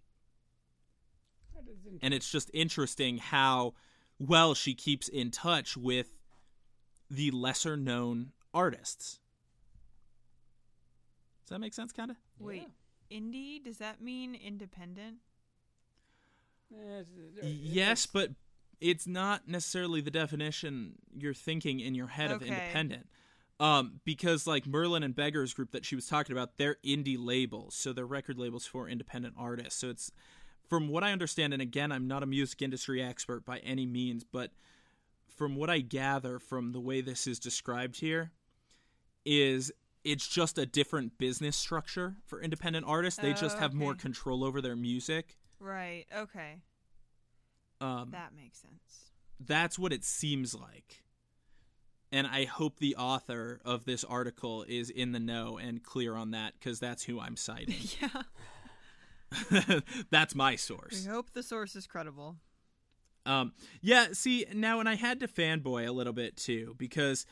[2.02, 3.74] And it's just interesting how
[4.20, 6.18] well she keeps in touch with
[7.10, 9.20] the lesser known artists.
[11.44, 12.18] Does that make sense kind of?
[12.40, 12.68] Wait,
[13.12, 13.64] indie?
[13.64, 15.18] Does that mean independent?
[17.44, 18.32] Yes, but
[18.82, 23.08] it's not necessarily the definition you're thinking in your head of independent.
[23.60, 27.76] Um, because like Merlin and Beggars Group that she was talking about, they're indie labels,
[27.76, 29.80] so they're record labels for independent artists.
[29.80, 30.12] So it's
[30.68, 34.24] from what I understand, and again, I'm not a music industry expert by any means,
[34.24, 34.52] but
[35.28, 38.32] from what I gather from the way this is described here,
[39.26, 39.72] is
[40.04, 43.20] it's just a different business structure for independent artists.
[43.20, 45.38] They Oh, just have more control over their music.
[45.64, 46.06] Right.
[46.16, 46.56] Okay.
[47.80, 49.12] Um, That makes sense.
[49.40, 51.04] that's what it seems like.
[52.12, 56.32] And I hope the author of this article is in the know and clear on
[56.32, 57.76] that because that's who I'm citing.
[58.02, 59.80] yeah.
[60.12, 60.92] that's my source.
[60.92, 61.14] We source.
[61.16, 62.36] hope the source is credible.
[63.26, 67.26] Um, yeah, see, now, and I had to fanboy a little bit too because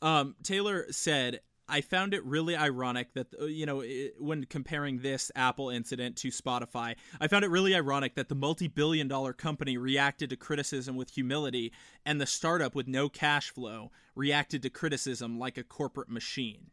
[0.00, 4.98] um, Taylor said, I found it really ironic that, uh, you know, it, when comparing
[4.98, 9.32] this Apple incident to Spotify, I found it really ironic that the multi billion dollar
[9.32, 11.72] company reacted to criticism with humility
[12.04, 16.70] and the startup with no cash flow reacted to criticism like a corporate machine.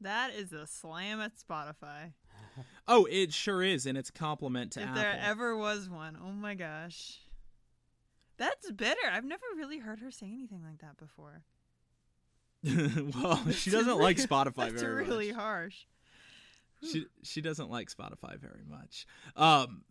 [0.00, 2.12] That is a slam at Spotify.
[2.86, 5.00] Oh, it sure is, and it's a compliment to if Apple.
[5.00, 6.18] there ever was one.
[6.22, 7.18] Oh my gosh.
[8.36, 9.00] That's bitter.
[9.10, 11.42] I've never really heard her say anything like that before.
[13.14, 15.40] well, she doesn't like Spotify That's very really much.
[15.40, 15.76] harsh.
[16.82, 19.82] she she doesn't like Spotify very much, um,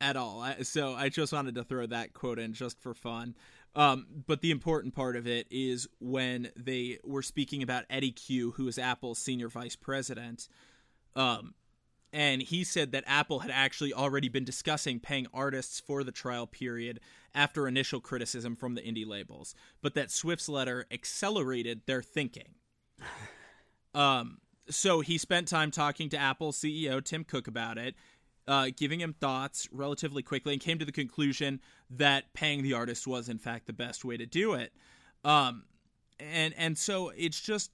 [0.00, 0.40] at all.
[0.40, 3.34] I, so I just wanted to throw that quote in just for fun.
[3.76, 8.52] Um, but the important part of it is when they were speaking about Eddy Cue,
[8.52, 10.48] who is Apple's senior vice president.
[11.16, 11.54] Um,
[12.14, 16.46] and he said that Apple had actually already been discussing paying artists for the trial
[16.46, 17.00] period
[17.34, 22.54] after initial criticism from the indie labels, but that Swift's letter accelerated their thinking.
[23.96, 27.94] Um, so he spent time talking to Apple CEO Tim Cook about it,
[28.48, 33.06] uh, giving him thoughts relatively quickly, and came to the conclusion that paying the artist
[33.06, 34.72] was in fact the best way to do it.
[35.24, 35.66] Um,
[36.18, 37.70] and and so it's just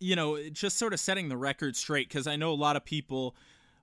[0.00, 2.84] you know just sort of setting the record straight because I know a lot of
[2.84, 3.36] people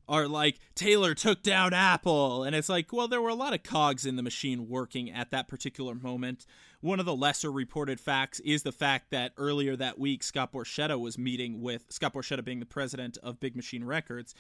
[0.09, 3.63] are like Taylor took down Apple and it's like well there were a lot of
[3.63, 6.45] cogs in the machine working at that particular moment.
[6.81, 10.99] One of the lesser reported facts is the fact that earlier that week Scott Borchetta
[10.99, 14.33] was meeting with Scott Borchetta being the president of Big Machine Records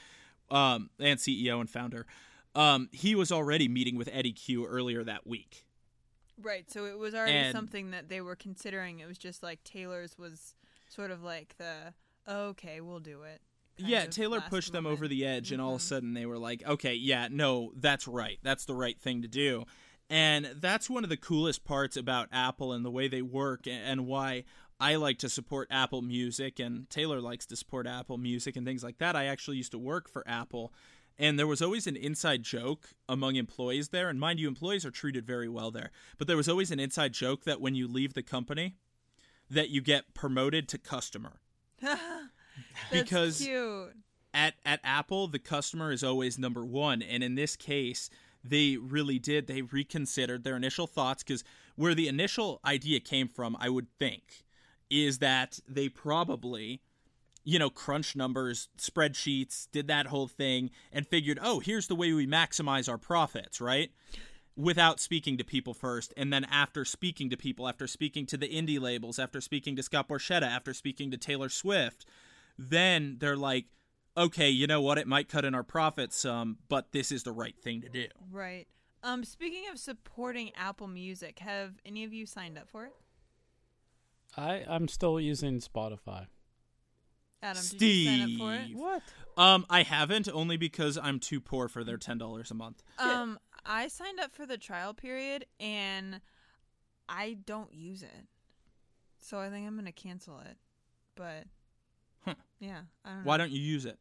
[0.49, 2.05] um, and CEO and founder.
[2.55, 5.65] Um, he was already meeting with Eddy Cue earlier that week.
[6.41, 6.69] Right.
[6.71, 8.99] So it was already And- something that they were considering.
[8.99, 10.55] It was just like Taylor's was
[10.87, 11.93] sort of like the
[12.27, 13.41] okay, we'll do it.
[13.77, 14.97] yeah, Taylor pushed them moment.
[14.99, 15.87] over the edge, and all of a Mhm.
[15.87, 18.39] sudden they were like, okay, yeah, no, that's right.
[18.43, 19.65] That's the right thing to do.
[20.09, 24.07] And that's one of the coolest parts about Apple and the way they work, and
[24.07, 24.45] why
[24.79, 28.83] I like to support Apple Music, and Taylor likes to support Apple Music and things
[28.83, 29.15] like that.
[29.15, 30.73] I actually used to work for Apple.
[31.19, 34.07] And there was always an inside joke among employees there.
[34.07, 35.89] And mind you, employees are treated very well there.
[36.19, 38.75] But there was always an inside joke that when you leave the company,
[39.49, 41.39] that you get promoted to customer.
[41.81, 41.99] That's
[42.91, 43.93] because- cute.
[44.33, 48.09] at at Apple, the customer is always number one, and in this case,
[48.43, 49.47] they really did.
[49.47, 51.43] They reconsidered their initial thoughts because
[51.75, 54.43] where the initial idea came from, I would think,
[54.89, 56.81] is that they probably
[57.43, 62.11] you know, crunch numbers, spreadsheets, did that whole thing, and figured, oh, here's the way
[62.11, 63.89] we maximize our profits, right?
[64.57, 66.13] Without speaking to people first.
[66.17, 69.83] And then after speaking to people, after speaking to the indie labels, after speaking to
[69.83, 72.05] Scott Borchetta, after speaking to Taylor Swift,
[72.57, 73.65] then they're like,
[74.17, 74.97] okay, you know what?
[74.97, 78.07] It might cut in our profits some, but this is the right thing to do.
[78.31, 78.67] Right.
[79.03, 82.93] Um, speaking of supporting Apple Music, have any of you signed up for it?
[84.35, 86.27] I I'm still using Spotify.
[87.43, 88.63] Adam, did you sign up for it?
[88.65, 88.77] Steve.
[88.77, 89.03] What?
[89.37, 92.81] Um, I haven't only because I'm too poor for their ten dollars a month.
[92.97, 96.21] Um, I signed up for the trial period and
[97.09, 98.27] I don't use it,
[99.19, 100.57] so I think I'm gonna cancel it.
[101.15, 101.45] But
[102.25, 102.35] Huh.
[102.59, 103.27] yeah, I don't know.
[103.27, 103.99] Why don't you use it?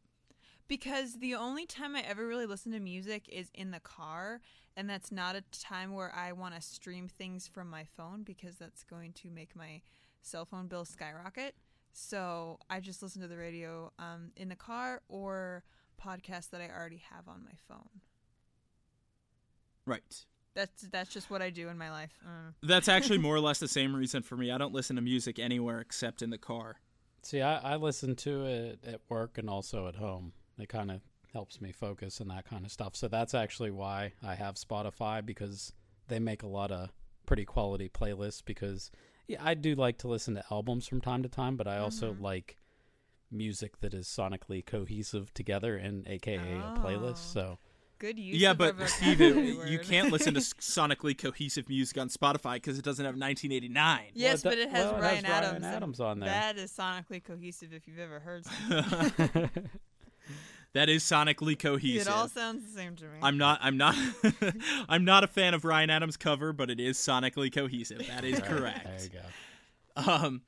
[0.69, 4.41] Because the only time I ever really listen to music is in the car,
[4.77, 8.57] and that's not a time where I want to stream things from my phone because
[8.57, 9.83] that's going to make my
[10.23, 11.55] cell phone bill skyrocket.
[11.93, 15.63] So I just listen to the radio um, in the car or
[16.05, 18.01] podcasts that I already have on my phone.
[19.87, 20.25] Right.
[20.55, 22.19] That's that's just what I do in my life.
[22.25, 24.51] Uh, That's actually more or less the same reason for me.
[24.51, 26.77] I don't listen to music anywhere except in the car.
[27.23, 30.33] See, I, I listen to it at work and also at home.
[30.59, 31.01] It kind of
[31.33, 32.97] helps me focus and that kind of stuff.
[32.97, 35.73] So that's actually why I have Spotify because
[36.09, 36.89] they make a lot of
[37.27, 38.43] pretty quality playlists.
[38.45, 38.91] Because
[39.29, 42.15] yeah, I do like to listen to albums from time to time, but I also
[42.15, 42.21] Mhm.
[42.23, 42.57] like
[43.31, 46.81] music that is sonically cohesive together and AKA a Oh.
[46.81, 47.33] playlist.
[47.33, 47.59] So
[47.99, 48.37] good use.
[48.37, 52.85] yeah, of but Steve, you can't listen to sonically cohesive music on Spotify because it
[52.85, 54.01] doesn't have 1989.
[54.15, 55.57] Yes, Well, but it has well, Ryan Ryan Adams.
[55.57, 56.29] and Adams on there.
[56.29, 58.45] That is sonically cohesive if you've ever heard
[60.73, 62.07] that is sonically cohesive.
[62.09, 63.19] it all sounds the same to me.
[63.23, 63.59] I'm not.
[63.63, 63.95] I'm not.
[64.89, 68.07] I'm not a fan of Ryan Adams' cover, but it is sonically cohesive.
[68.07, 68.85] That is Right, correct.
[68.85, 69.09] There you
[70.07, 70.13] go.
[70.13, 70.43] Um,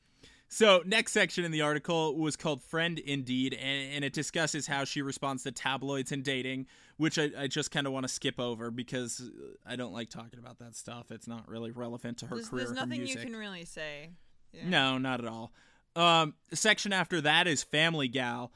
[0.51, 4.85] so next section in the article was called "Friend Indeed," and, and it discusses how
[4.85, 6.67] she responds to tabloids and dating,
[6.99, 9.23] which I, I just kind of want to skip over because
[9.65, 11.11] I don't like talking about that stuff.
[11.11, 12.65] It's not really relevant to her there's, career.
[12.65, 14.11] there's nothing you can really say.
[14.53, 14.69] Yeah.
[14.69, 15.53] No, not at all.
[15.97, 18.53] Um, section after that is Family Gal.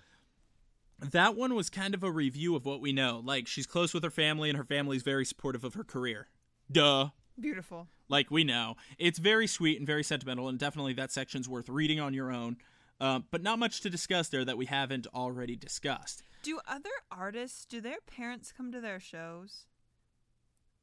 [0.98, 3.22] That one was kind of a review of what we know.
[3.24, 6.28] Like she's close with her family, and her family's very supportive of her career.
[6.70, 7.08] Duh.
[7.40, 7.88] Beautiful.
[8.08, 11.98] Like we know, it's very sweet and very sentimental, and definitely that section's worth reading
[11.98, 12.58] on your own.
[13.02, 16.22] Um, but not much to discuss there that we haven't already discussed.
[16.44, 19.66] Do other artists do their parents come to their shows?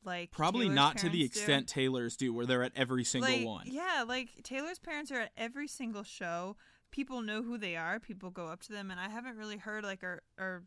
[0.04, 1.40] Like Probably Taylor's not to the parents do?
[1.40, 3.68] extent Taylor's do, where they're at every single like, one.
[3.68, 6.58] Yeah, like Taylor's parents are at every single show.
[6.92, 8.00] People know who they are.
[8.00, 10.64] People go up to them, and I haven't really heard like or or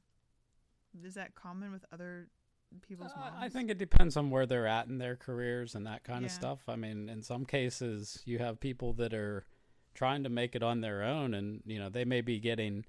[1.04, 2.28] is that common with other
[2.86, 3.36] people's Uh, moms?
[3.40, 6.30] I think it depends on where they're at in their careers and that kind of
[6.30, 6.60] stuff.
[6.68, 9.44] I mean, in some cases, you have people that are
[9.94, 12.84] trying to make it on their own, and you know they may be getting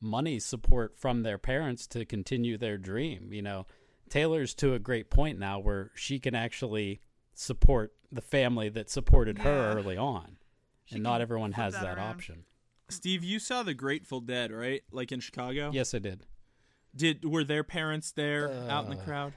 [0.00, 3.32] money support from their parents to continue their dream.
[3.32, 3.66] You know,
[4.08, 7.00] Taylor's to a great point now where she can actually
[7.34, 10.36] support the family that supported her early on,
[10.86, 12.44] She and not everyone has that that option.
[12.88, 14.82] Steve, you saw the Grateful Dead, right?
[14.90, 15.70] Like in Chicago.
[15.72, 16.24] Yes, I did.
[16.96, 19.32] Did were their parents there out in the Uh, crowd?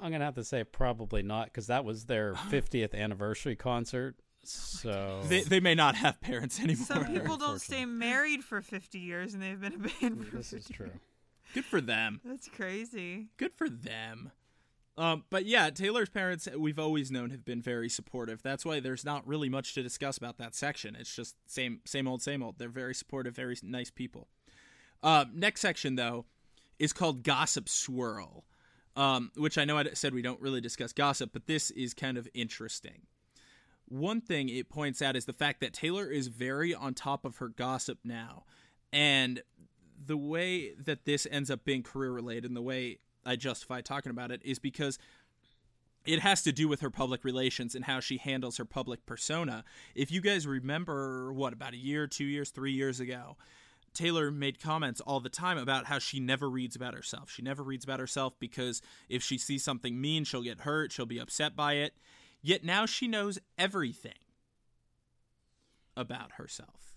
[0.00, 4.16] I'm gonna have to say probably not because that was their 50th anniversary concert.
[4.44, 6.86] So They they may not have parents anymore.
[6.86, 10.52] Some people don't stay married for 50 years and they've been a band for this
[10.52, 10.90] is 50 true.
[11.54, 12.20] Good for them.
[12.24, 13.28] That's crazy.
[13.36, 14.32] Good for them.
[14.96, 18.42] Um, but yeah, Taylor's parents we've always known have been very supportive.
[18.42, 20.96] That's why there's not really much to discuss about that section.
[20.98, 22.58] It's just same same old same old.
[22.58, 24.28] They're very supportive, very nice people.
[25.02, 26.24] Uh, next section though
[26.78, 28.44] is called Gossip Swirl,
[28.96, 32.18] um, which I know I said we don't really discuss gossip, but this is kind
[32.18, 33.02] of interesting.
[33.88, 37.38] One thing it points out is the fact that Taylor is very on top of
[37.38, 38.44] her gossip now,
[38.92, 39.42] and
[40.06, 44.10] the way that this ends up being career related and the way I justify talking
[44.10, 44.98] about it is because
[46.06, 49.64] it has to do with her public relations and how she handles her public persona.
[49.94, 53.36] If you guys remember, what, about a year, two years, three years ago,
[53.92, 57.30] Taylor made comments all the time about how she never reads about herself.
[57.30, 61.06] She never reads about herself because if she sees something mean, she'll get hurt, she'll
[61.06, 61.94] be upset by it.
[62.42, 64.12] Yet now she knows everything
[65.96, 66.94] about herself.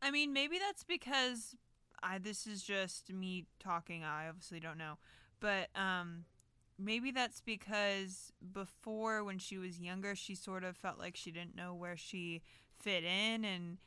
[0.00, 1.54] I mean, maybe that's because
[2.02, 4.04] I this is just me talking.
[4.04, 4.98] I obviously don't know.
[5.40, 6.24] But um
[6.78, 11.54] maybe that's because before when she was younger, she sort of felt like she didn't
[11.56, 12.42] know where she
[12.80, 13.78] fit in and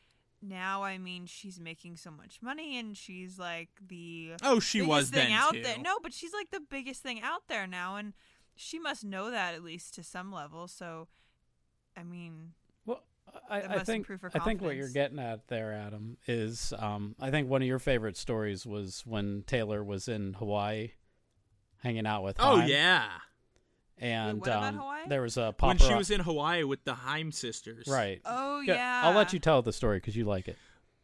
[0.41, 4.89] now I mean she's making so much money and she's like the Oh, she biggest
[4.89, 5.61] was thing then out too.
[5.63, 5.77] there.
[5.79, 8.13] No, but she's like the biggest thing out there now and
[8.55, 10.67] she must know that at least to some level.
[10.67, 11.07] So
[11.97, 12.53] I mean,
[12.85, 13.03] Well,
[13.49, 17.49] I, I think I think what you're getting at there, Adam, is um, I think
[17.49, 20.91] one of your favorite stories was when Taylor was in Hawaii,
[21.83, 22.37] hanging out with.
[22.39, 23.07] Oh Haim, yeah,
[23.97, 25.01] and what um, Hawaii?
[25.07, 27.87] there was a when she was in Hawaii with the Haim sisters.
[27.87, 28.21] right.
[28.25, 29.01] oh Go- yeah.
[29.03, 30.57] I'll let you tell the story because you like it.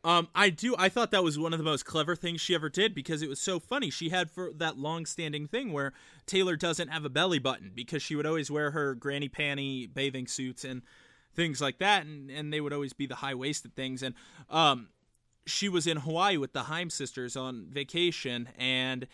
[0.03, 0.75] Um, I do.
[0.79, 3.29] I thought that was one of the most clever things she ever did because it
[3.29, 3.91] was so funny.
[3.91, 5.93] She had for that long-standing thing where
[6.25, 10.25] Taylor doesn't have a belly button because she would always wear her granny panty bathing
[10.25, 10.81] suits and
[11.35, 14.01] things like that, and and they would always be the high-waisted things.
[14.01, 14.15] And
[14.49, 14.89] um,
[15.45, 19.07] she was in Hawaii with the Haim sisters on vacation, and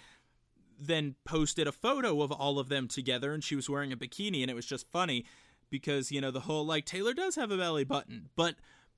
[0.80, 4.42] then posted a photo of all of them together, and she was wearing a bikini,
[4.42, 5.26] and it was just funny
[5.70, 8.56] because you know the whole like Taylor does have a belly button, but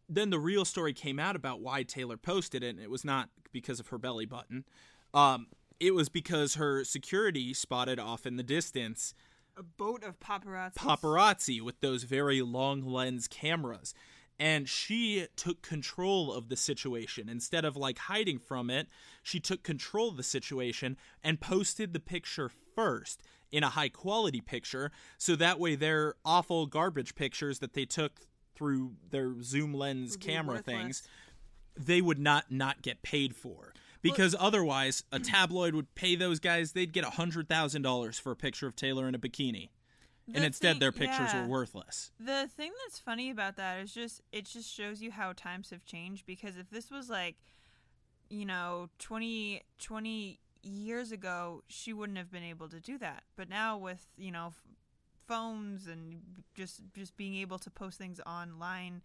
[0.09, 3.29] then the real story came out about why Taylor posted it, and it was not
[3.51, 4.65] because of her belly button.
[5.13, 5.47] Um,
[5.79, 9.13] it was because her security spotted off in the distance
[9.55, 10.75] a boat of paparazzi.
[10.75, 13.93] paparazzi with those very long lens cameras.
[14.41, 17.27] And she took control of the situation.
[17.27, 18.87] Instead of like hiding from it,
[19.21, 24.39] she took control of the situation and posted the picture first in a high quality
[24.39, 24.91] picture.
[25.17, 28.21] So that way, their awful garbage pictures that they took
[28.59, 30.75] through their zoom lens camera worthless.
[30.75, 31.03] things,
[31.75, 33.73] they would not not get paid for.
[34.01, 36.71] Because otherwise, a tabloid would pay those guys.
[36.71, 39.69] They'd get a hundred thousand dollars for a picture of Taylor in a bikini
[40.33, 41.41] and instead thing- their pictures yeah.
[41.41, 42.11] were worthless.
[42.19, 45.85] The thing that's funny about that is just it just shows you how times have
[45.85, 47.35] changed because if this was like
[48.29, 53.23] you know 20 20 years ago she wouldn't have been able to do that.
[53.35, 54.53] But now with, you know,
[55.29, 56.21] phones and
[56.55, 59.01] just just being able to post things online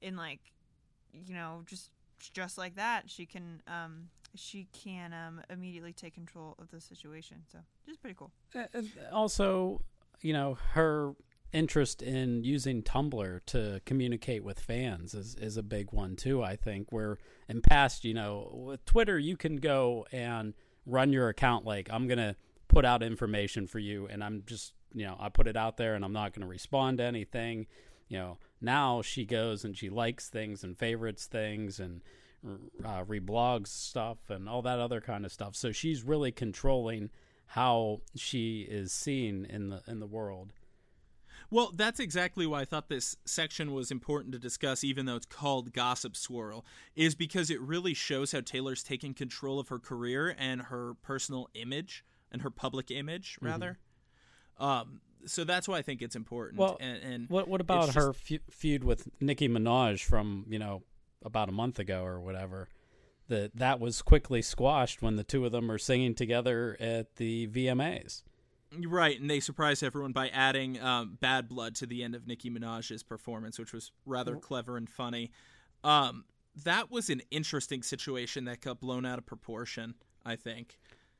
[0.00, 0.40] in like
[1.26, 1.90] you know, just
[2.32, 7.38] just like that, she can um she can um immediately take control of the situation.
[7.50, 8.32] So, just pretty cool.
[8.54, 9.82] Uh, uh, also,
[10.20, 11.14] you know, her
[11.52, 16.56] interest in using Tumblr to communicate with fans is, is a big one too, I
[16.56, 16.92] think.
[16.92, 20.54] Where in past, you know, with Twitter you can go and
[20.84, 22.36] run your account like I'm gonna
[22.68, 25.94] put out information for you and I'm just you know, I put it out there
[25.94, 27.66] and I'm not gonna respond to anything.
[28.08, 32.02] You know, now she goes and she likes things and favorites things and
[32.84, 35.56] uh, reblogs stuff and all that other kind of stuff.
[35.56, 37.10] So she's really controlling
[37.46, 40.52] how she is seen in the in the world.
[41.48, 45.26] Well, that's exactly why I thought this section was important to discuss, even though it's
[45.26, 46.64] called Gossip Swirl,
[46.96, 51.48] is because it really shows how Taylor's taking control of her career and her personal
[51.54, 53.78] image and her public image, rather.
[54.58, 56.58] Um, so that's why I think it's important.
[56.58, 60.82] Well, and, and What what about her fe- feud with Nicki Minaj from you know
[61.24, 62.68] about a month ago or whatever?
[63.28, 67.48] That that was quickly squashed when the two of them are singing together at the
[67.48, 68.22] VMAs.
[68.84, 72.50] Right, and they surprised everyone by adding um, "Bad Blood" to the end of Nicki
[72.50, 75.32] Minaj's performance, which was rather clever and funny.
[75.82, 76.24] Um,
[76.64, 79.94] that was an interesting situation that got blown out of proportion.
[80.24, 80.78] I think.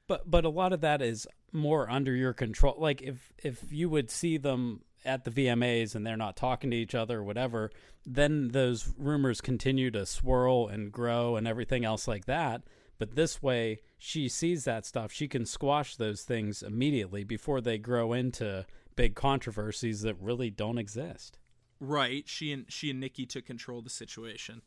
[0.09, 2.77] But but a lot of that is more under your control.
[2.79, 6.77] Like if if you would see them at the VMAs and they're not talking to
[6.77, 7.71] each other or whatever,
[8.05, 12.63] then those rumors continue to swirl and grow and everything else like that.
[12.99, 15.13] But this way, she sees that stuff.
[15.13, 20.79] She can squash those things immediately before they grow into big controversies that really don't
[20.79, 21.39] exist.
[21.79, 24.63] Right, she and she and Nicki took control of the situation.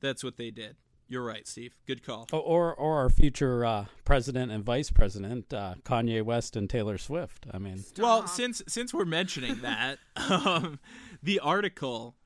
[0.00, 0.76] That's what they did.
[1.08, 1.74] You're right, Steve.
[1.86, 2.26] Good call.
[2.32, 6.98] Or or, or our future uh, president and vice president, uh, Kanye West and Taylor
[6.98, 7.46] Swift.
[7.52, 10.78] I mean, Well, since since we're mentioning that, um,
[11.22, 12.16] the article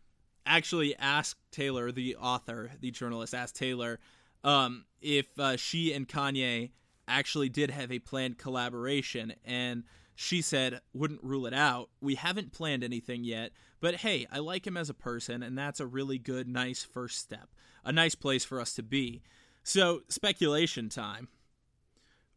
[0.47, 3.99] actually asked Taylor, the author, the journalist, asked Taylor
[4.45, 6.71] um, if uh, she and Kanye
[7.07, 11.91] actually did have a planned collaboration, and she said wouldn't rule it out.
[12.01, 15.81] We haven't planned anything yet, but hey, I like him as a person, and that's
[15.81, 17.49] a really good, nice first step,
[17.85, 19.23] a nice place for us to be.
[19.63, 21.29] So, speculation time.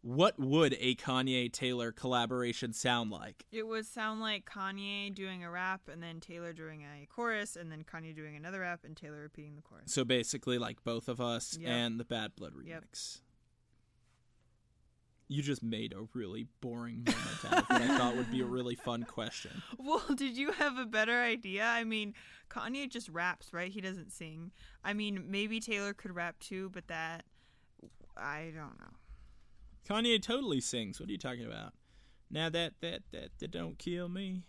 [0.04, 3.46] What would a Kanye Taylor collaboration sound like?
[3.52, 7.72] It would sound like Kanye doing a rap and then Taylor doing a chorus and
[7.72, 9.94] then Kanye doing another rap and Taylor repeating the chorus.
[9.94, 11.70] So basically, like both of us Yep.
[11.70, 12.68] and the Bad Blood remix.
[12.68, 12.84] Yep.
[15.32, 18.46] You just made a really boring moment out of what I thought would be a
[18.46, 19.52] really fun question.
[19.78, 21.64] Well, did you have a better idea?
[21.64, 22.14] I mean,
[22.50, 23.72] Kanye just raps, right?
[23.72, 24.52] He doesn't sing.
[24.84, 27.24] I mean, maybe Taylor could rap too, but that
[28.18, 28.92] I don't know.
[29.90, 31.00] Kanye totally sings.
[31.00, 31.74] What are you talking about?
[32.30, 34.44] Now that that that that don't kill me.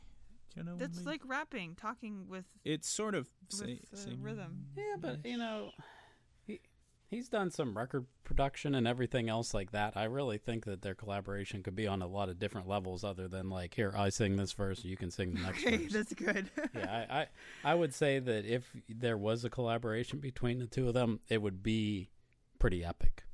[0.57, 1.07] You know, what I That's mean?
[1.07, 3.27] like rapping, talking with it's sort of
[3.61, 4.67] with sa- uh, rhythm.
[4.77, 5.83] Yeah, but you know, he
[7.13, 9.97] he's done some record production and everything else like that.
[9.97, 13.29] I really think that their collaboration could be on a lot of different levels, other
[13.29, 15.93] than like, here, I sing this verse, you can sing the next Okay, verse.
[15.93, 16.51] that's good.
[16.75, 17.27] yeah, I, I
[17.65, 21.43] I would say that if there was a collaboration between the two of them, it
[21.43, 22.09] would be
[22.59, 23.25] pretty epic.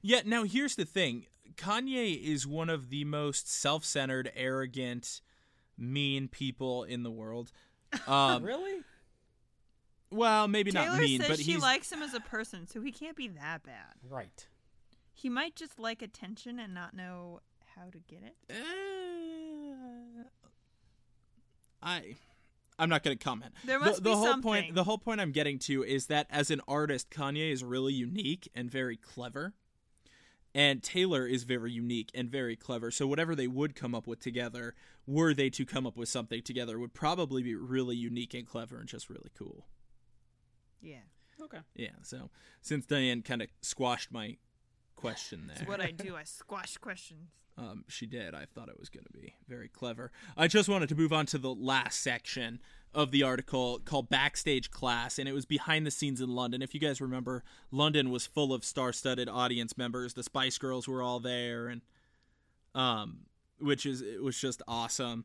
[0.00, 1.26] Yeah, now here's the thing.
[1.56, 5.20] Kanye is one of the most self-centered, arrogant,
[5.76, 7.52] mean people in the world.
[8.06, 8.80] Um, really?
[10.12, 12.80] Well, maybe Taylor not mean, says but she he's likes him as a person, so
[12.80, 13.94] he can't be that bad.
[14.08, 14.46] Right.
[15.12, 17.40] He might just like attention and not know
[17.76, 18.36] how to get it.
[18.50, 20.24] Uh,
[21.82, 22.14] I
[22.78, 23.52] I'm not going to comment.
[23.64, 24.42] There The- must the, be whole something.
[24.42, 27.92] point the whole point I'm getting to is that as an artist Kanye is really
[27.92, 29.54] unique and very clever.
[30.54, 32.90] And Taylor is very unique and very clever.
[32.90, 34.74] So whatever they would come up with together,
[35.06, 38.76] were they to come up with something together, would probably be really unique and clever
[38.78, 39.64] and just really cool.
[40.82, 40.96] Yeah,
[41.42, 41.58] Okay.
[41.74, 41.90] Yeah.
[42.02, 42.30] So
[42.60, 44.36] since Diane kind of squashed my
[44.96, 46.16] question there, that's what I do.
[46.16, 47.30] I squash questions.
[47.58, 48.34] um, she did.
[48.34, 50.10] I thought it was going to be very clever.
[50.36, 52.60] I just wanted to move on to the last section
[52.94, 56.62] of the article called Backstage Class, and it was behind the scenes in London.
[56.62, 60.14] If you guys remember, London was full of star studded audience members.
[60.14, 61.80] The Spice Girls were all there, and
[62.74, 63.20] um,
[63.60, 65.24] which is it was just awesome.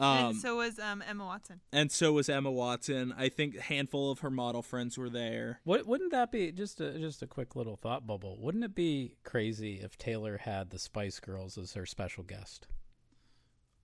[0.00, 1.60] Um, and so was um, Emma Watson.
[1.72, 3.14] and so was Emma Watson.
[3.16, 5.60] I think a handful of her model friends were there.
[5.62, 8.36] What wouldn't that be just a just a quick little thought bubble?
[8.40, 12.66] Wouldn't it be crazy if Taylor had the Spice Girls as her special guest?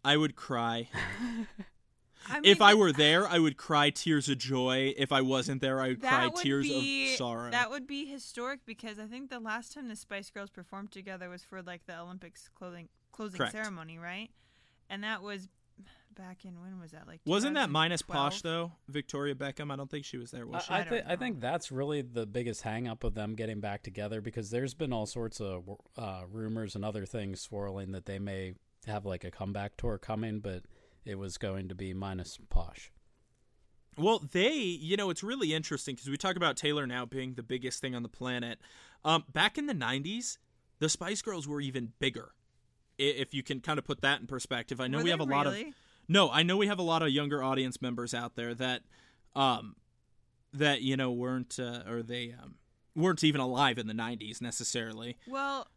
[0.04, 0.88] I would cry.
[2.28, 4.92] I if I were there, I would cry tears of joy.
[4.96, 7.50] If I wasn't there, I would cry would tears be, of sorrow.
[7.50, 11.28] That would be historic because I think the last time the Spice Girls performed together
[11.28, 13.52] was for like the Olympics clothing closing Correct.
[13.52, 14.30] ceremony, right?
[14.88, 15.48] And that was
[16.14, 17.06] back in when was that?
[17.06, 18.72] Like Wasn't that minus minus Posh though?
[18.88, 19.72] Victoria Beckham.
[19.72, 20.46] I don't think she was there.
[20.46, 20.72] Was she?
[20.72, 23.82] I, I, I I think that's really the biggest hang up of them getting back
[23.82, 28.18] together because there's been all sorts of uh, rumors and other things swirling that they
[28.18, 28.54] may
[28.86, 30.62] have like a comeback tour coming, but
[31.04, 32.90] it was going to be minus Posh.
[33.98, 37.42] Well, they, you know, it's really interesting because we talk about Taylor now being the
[37.42, 38.58] biggest thing on the planet.
[39.04, 40.38] Um, back in the '90s,
[40.78, 42.32] the Spice Girls were even bigger.
[42.98, 45.24] If you can kind of put that in perspective, I know Were we have a
[45.24, 45.72] lot of really?
[46.10, 48.82] No, I know we have a lot of younger audience members out there that,
[49.36, 49.76] um,
[50.52, 52.56] that you know weren't uh, or they um,
[52.96, 55.68] weren't even alive in the '90s necessarily, Well,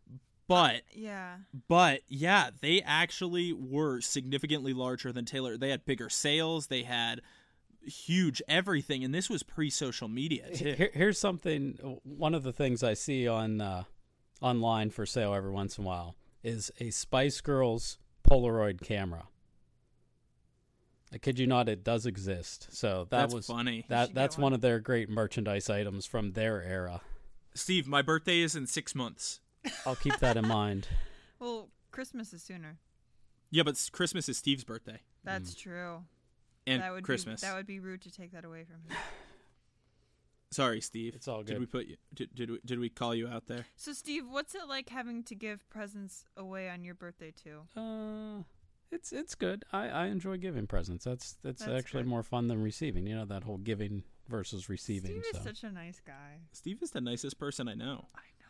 [0.48, 1.36] but yeah.
[1.68, 5.56] But yeah, they actually were significantly larger than Taylor.
[5.56, 7.22] They had bigger sales, they had
[7.86, 10.74] huge everything, and this was pre-social media too.
[10.74, 12.00] Here, here's something.
[12.04, 13.84] One of the things I see on uh,
[14.42, 19.26] online for sale every once in a while is a Spice Girls Polaroid camera.
[21.14, 22.68] I kid you not, it does exist.
[22.72, 23.86] So that That's was funny.
[23.90, 24.44] that that's one.
[24.44, 27.02] one of their great merchandise items from their era.
[27.54, 29.40] Steve, my birthday is in six months.
[29.86, 30.88] I'll keep that in mind.
[31.40, 32.78] Well, Christmas is sooner.
[33.52, 36.06] Yeah, but Christmas is Steve's birthday That's true.
[36.66, 37.42] and that would Christmas.
[37.42, 38.98] Be, that would be rude to take that away from him.
[40.52, 41.16] Sorry, Steve.
[41.16, 41.48] It's all good.
[41.48, 41.98] Did we put you?
[42.14, 43.66] Did, did we did we call you out there?
[43.76, 47.62] So, Steve, what's it like having to give presents away on your birthday too?
[47.76, 48.44] Uh,
[48.94, 49.66] it's it's good.
[49.72, 51.04] I, I enjoy giving presents.
[51.06, 52.10] That's that's, That's actually good.
[52.10, 53.08] more fun than receiving.
[53.08, 55.12] You know that whole giving versus receiving.
[55.22, 56.40] Steve is such a nice guy.
[56.52, 58.08] Steve is the nicest person I know.
[58.16, 58.46] I know.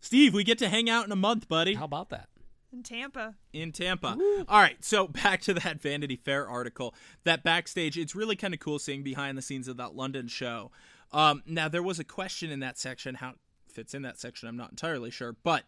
[0.00, 1.74] Steve, we get to hang out in a month, buddy.
[1.74, 2.28] how about that?
[2.72, 3.36] In Tampa.
[3.52, 4.18] in Tampa.
[4.48, 6.94] All right, so back to that Vanity Fair article.
[7.24, 10.72] That backstage, it's really kind of cool seeing behind the scenes of that London show.
[11.12, 13.36] Um, now there was a question in that section, how it
[13.72, 15.62] fits in that section, I'm not entirely sure, but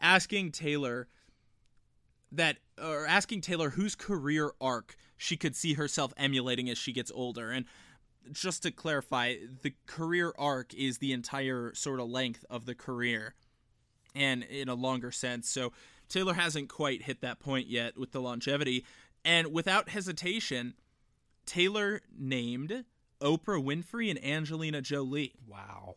[0.00, 1.08] asking Taylor
[2.32, 7.12] that or asking Taylor whose career arc she could see herself emulating as she gets
[7.14, 7.66] older and
[8.30, 13.34] just to clarify, the career arc is the entire sort of length of the career
[14.14, 15.48] and in a longer sense.
[15.48, 15.72] So
[16.08, 18.84] Taylor hasn't quite hit that point yet with the longevity.
[19.24, 20.74] And without hesitation,
[21.46, 22.84] Taylor named
[23.20, 25.34] Oprah Winfrey and Angelina Jolie.
[25.48, 25.94] Wow.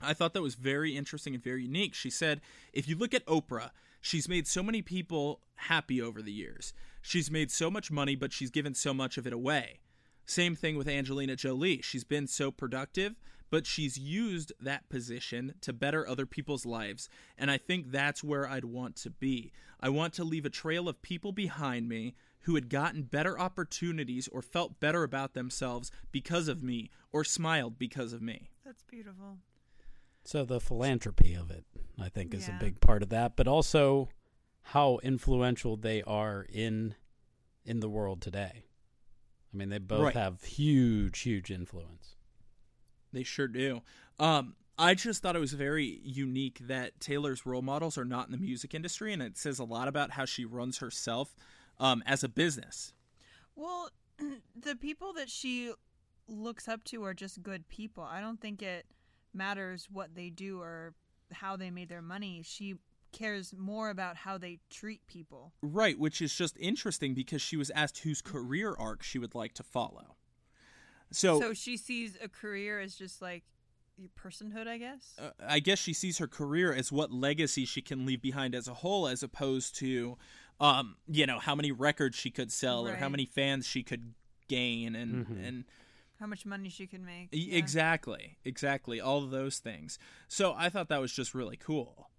[0.00, 1.94] I thought that was very interesting and very unique.
[1.94, 2.40] She said,
[2.72, 3.70] if you look at Oprah,
[4.00, 6.72] she's made so many people happy over the years.
[7.02, 9.80] She's made so much money, but she's given so much of it away.
[10.26, 11.80] Same thing with Angelina Jolie.
[11.82, 13.16] She's been so productive,
[13.50, 17.08] but she's used that position to better other people's lives.
[17.38, 19.52] And I think that's where I'd want to be.
[19.80, 24.28] I want to leave a trail of people behind me who had gotten better opportunities
[24.28, 28.50] or felt better about themselves because of me or smiled because of me.
[28.64, 29.38] That's beautiful.
[30.28, 31.64] So the philanthropy of it,
[31.98, 32.56] I think, is Yeah.
[32.56, 34.10] a big part of that, but also
[34.60, 36.96] how influential they are in
[37.64, 38.66] in the world today.
[39.54, 40.14] I mean, they both Right.
[40.14, 42.14] have huge, huge influence.
[43.10, 43.80] They sure do.
[44.18, 48.32] Um, I just thought it was very unique that Taylor's role models are not in
[48.32, 51.34] the music industry, and it says a lot about how she runs herself
[51.78, 52.92] um, as a business.
[53.56, 53.90] Well,
[54.54, 55.72] the people that she
[56.26, 58.04] looks up to are just good people.
[58.04, 58.84] I don't think it
[59.38, 60.92] matters what they do or
[61.32, 62.42] how they made their money.
[62.44, 62.74] She
[63.12, 65.54] cares more about how they treat people.
[65.62, 69.54] Right, which is just interesting because she was asked whose career arc she would like
[69.54, 70.16] to follow.
[71.10, 73.44] So, So she sees a career as just like
[73.96, 75.16] your personhood, I guess.
[75.18, 78.68] uh, I guess she sees her career as what legacy she can leave behind as
[78.68, 80.18] a whole, as opposed to,
[80.60, 84.14] um, you know, how many records she could sell or how many fans she could
[84.48, 85.48] gain, and Mhm.
[85.48, 85.64] and
[86.20, 87.28] how much money she can make.
[87.32, 87.56] Yeah.
[87.56, 89.98] Exactly, exactly, all of those things.
[90.26, 92.10] So I thought that was just really cool.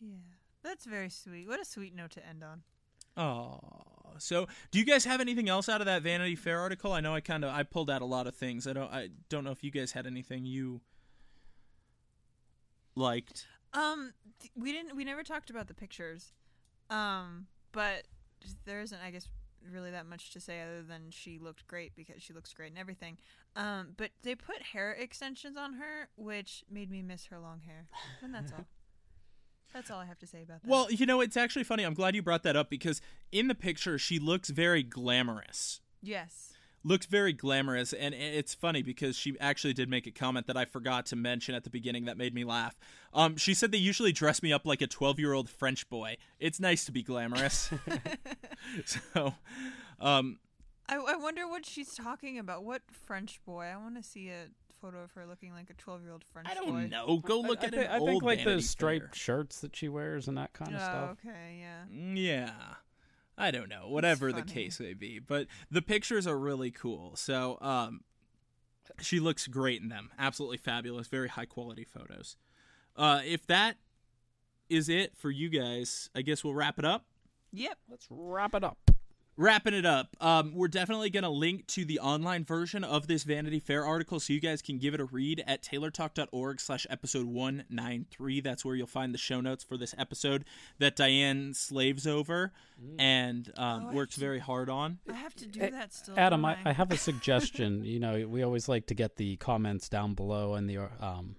[0.00, 0.16] Yeah.
[0.62, 1.46] That's very sweet.
[1.46, 2.62] What a sweet note to end on.
[3.16, 3.60] Oh,
[4.18, 6.92] so do you guys have anything else out of that Vanity Fair article?
[6.92, 8.66] I know I kind of I pulled out a lot of things.
[8.66, 10.80] I don't I don't know if you guys had anything you
[12.96, 13.46] liked.
[13.72, 14.96] Um, th- we didn't.
[14.96, 16.32] We never talked about the pictures.
[16.90, 18.04] Um, but
[18.64, 19.28] there isn't, I guess,
[19.72, 22.78] really that much to say other than she looked great because she looks great and
[22.78, 23.18] everything.
[23.56, 27.86] Um, but they put hair extensions on her, which made me miss her long hair,
[28.22, 28.66] and that's all.
[29.72, 30.70] That's all I have to say about that.
[30.70, 31.82] Well, you know, it's actually funny.
[31.82, 33.00] I'm glad you brought that up because
[33.32, 35.80] in the picture she looks very glamorous.
[36.00, 36.53] yes.
[36.86, 40.66] Looked very glamorous, and it's funny because she actually did make a comment that I
[40.66, 42.76] forgot to mention at the beginning that made me laugh.
[43.14, 46.18] Um, she said they usually dress me up like a 12 year old French boy.
[46.38, 47.70] It's nice to be glamorous.
[48.84, 49.34] so,
[49.98, 50.38] um,
[50.88, 52.64] I, I wonder what she's talking about.
[52.64, 53.64] What French boy?
[53.64, 54.48] I want to see a
[54.82, 56.52] photo of her looking like a twelve-year-old French boy.
[56.52, 56.66] I boy.
[56.66, 57.16] don't know.
[57.24, 59.74] Go look I, at I, an I old think like Vanity those striped shirts that
[59.74, 61.16] she wears and that kind of oh, stuff.
[61.24, 61.84] okay, yeah.
[61.90, 62.50] Mm, Yeah.
[63.36, 63.88] I don't know.
[63.88, 65.18] Whatever the case may be.
[65.18, 67.16] But the pictures are really cool.
[67.16, 68.02] So, um
[69.00, 70.10] she looks great in them.
[70.18, 71.08] Absolutely fabulous.
[71.08, 72.36] Very high quality photos.
[72.96, 73.76] Uh if that
[74.68, 77.04] is it for you guys, I guess we'll wrap it up.
[77.52, 77.78] Yep.
[77.88, 78.83] Let's wrap it up.
[79.36, 83.24] Wrapping it up, um, we're definitely going to link to the online version of this
[83.24, 87.26] Vanity Fair article so you guys can give it a read at taylortalk.org slash episode
[87.26, 88.40] 193.
[88.42, 90.44] That's where you'll find the show notes for this episode
[90.78, 92.52] that Diane slaves over
[92.96, 94.20] and um, Oh, works see.
[94.20, 94.98] very hard on.
[95.10, 96.14] I have to do that still.
[96.16, 97.84] Adam, I, I have a suggestion.
[97.84, 101.34] you know, we always like to get the comments down below and the um.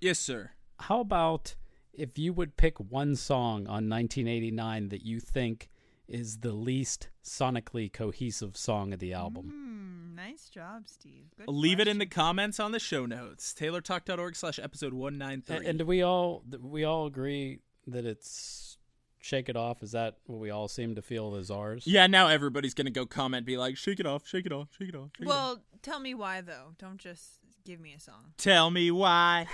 [0.00, 0.52] Yes, sir.
[0.80, 1.56] How about
[1.92, 5.68] if you would pick one song on 1989 that you think
[6.08, 9.50] is the least sonically cohesive song of the album?
[9.50, 11.26] Hmm, nice job, Steve.
[11.36, 13.54] Good Leave it in the comments on the show notes.
[13.58, 15.66] taylortalk.org slash episode A- 193.
[15.66, 18.78] And do we all we all agree that it's
[19.20, 19.82] "Shake It Off"?
[19.82, 21.86] Is that what we all seem to feel is ours?
[21.86, 24.68] yeah, now everybody's going to go comment, be like, shake it off, shake it off,
[24.78, 25.10] shake it off.
[25.16, 25.34] Shake it off.
[25.34, 26.74] Well, tell me why though.
[26.78, 28.34] Don't just give me a song.
[28.38, 29.46] Tell me why.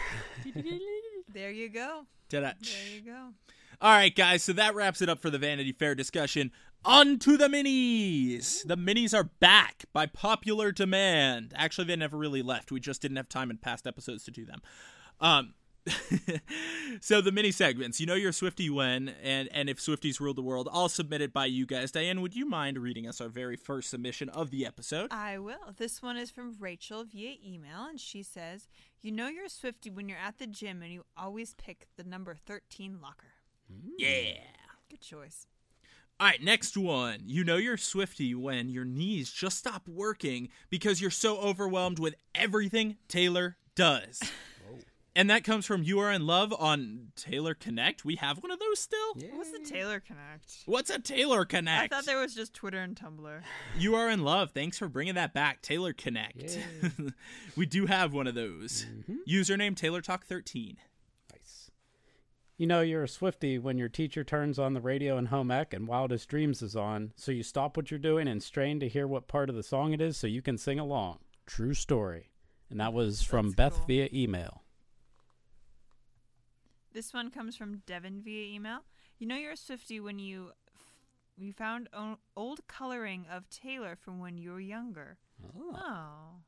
[1.33, 2.07] There you go.
[2.31, 2.53] Ta-da.
[2.61, 3.29] There you go.
[3.81, 6.51] All right, guys, so that wraps it up for the Vanity Fair discussion.
[6.85, 8.67] On to the minis.
[8.67, 11.53] The minis are back by popular demand.
[11.57, 12.73] Actually, they never really left.
[12.73, 14.63] We just didn't have time in past episodes to do them.
[15.21, 15.55] Um,
[17.01, 20.43] so the mini segments, you know your Swifty when, and and if Swifties ruled the
[20.43, 21.93] world, all submitted by you guys.
[21.93, 25.13] Diane, would you mind reading us our very first submission of the episode?
[25.13, 25.73] I will.
[25.77, 28.69] This one is from Rachel via email, and she says,
[29.01, 32.35] "You know you're Swifty when you're at the gym and you always pick the number
[32.35, 33.38] 13 locker.
[33.97, 34.35] Yeah.
[34.91, 35.47] Good choice.
[36.21, 37.21] All right, next one.
[37.27, 42.15] You know you're Swifty when your knees just stop working because you're so overwhelmed with
[42.35, 44.21] everything Taylor does.
[45.19, 48.05] And that comes from You Are in Love on Taylor Connect.
[48.05, 49.15] We have one of those still?
[49.33, 50.59] What's the Taylor Connect?
[50.67, 51.93] What's a Taylor Connect?
[51.93, 53.41] I thought there was just Twitter and Tumblr.
[53.77, 54.53] you Are in Love.
[54.53, 55.61] Thanks for bringing that back.
[55.61, 56.57] Taylor Connect.
[57.57, 58.87] we do have one of those.
[59.29, 60.77] Username Taylor Talk 13.
[62.59, 62.63] Nice.
[62.63, 65.73] You know you're a Swifty when your teacher turns on the radio in home ec
[65.73, 69.07] and Wildest Dreams is on, so you stop what you're doing and strain to hear
[69.07, 71.19] what part of the song it is so you can sing along.
[71.47, 72.31] True story.
[72.71, 73.87] And that was from That's Beth cool.
[73.87, 74.63] via email.
[76.93, 78.81] This one comes from Devin via email.
[79.19, 80.51] You know you're a Swifty when you
[81.37, 85.19] you found o- old coloring of Taylor from when you were younger.
[85.75, 85.79] Ah.
[85.79, 86.41] Oh.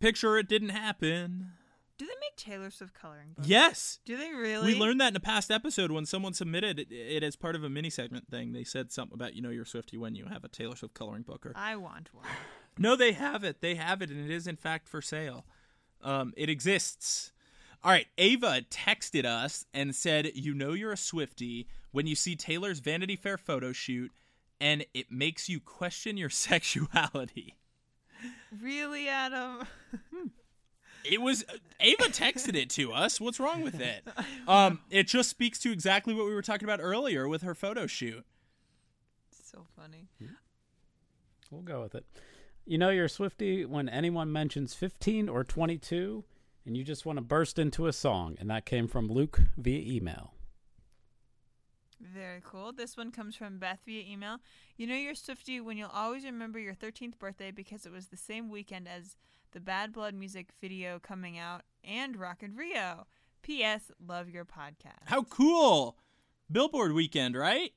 [0.00, 1.52] Picture it didn't happen.
[1.96, 3.48] Do they make Taylor Swift coloring books?
[3.48, 3.98] Yes.
[4.04, 4.74] Do they really?
[4.74, 7.62] We learned that in a past episode when someone submitted it, it as part of
[7.62, 8.52] a mini segment thing.
[8.52, 11.22] They said something about you know you're Swifty when you have a Taylor Swift coloring
[11.22, 11.46] book.
[11.46, 12.26] Or I want one.
[12.78, 13.60] no, they have it.
[13.60, 15.46] They have it, and it is in fact for sale.
[16.02, 17.32] Um, it exists.
[17.82, 22.34] All right, Ava texted us and said, "You know you're a Swifty when you see
[22.34, 24.10] Taylor's Vanity Fair photo shoot
[24.60, 27.56] and it makes you question your sexuality.
[28.62, 29.66] Really, Adam?
[31.04, 31.44] It was
[31.80, 33.20] Ava texted it to us.
[33.20, 34.06] What's wrong with it?
[34.46, 37.86] Um, it just speaks to exactly what we were talking about earlier with her photo
[37.86, 38.24] shoot.
[39.42, 40.08] so funny.
[41.50, 42.04] We'll go with it.
[42.66, 46.24] You know you're a Swifty when anyone mentions 15 or 22,
[46.66, 49.80] and you just want to burst into a song, and that came from Luke via
[49.80, 50.33] email.
[52.12, 52.72] Very cool.
[52.72, 54.36] This one comes from Beth via email.
[54.76, 58.16] You know you're Swifty when you'll always remember your 13th birthday because it was the
[58.16, 59.16] same weekend as
[59.52, 63.06] the Bad Blood music video coming out and Rock in Rio.
[63.42, 63.90] P.S.
[64.06, 65.06] Love your podcast.
[65.06, 65.96] How cool!
[66.50, 67.72] Billboard weekend, right?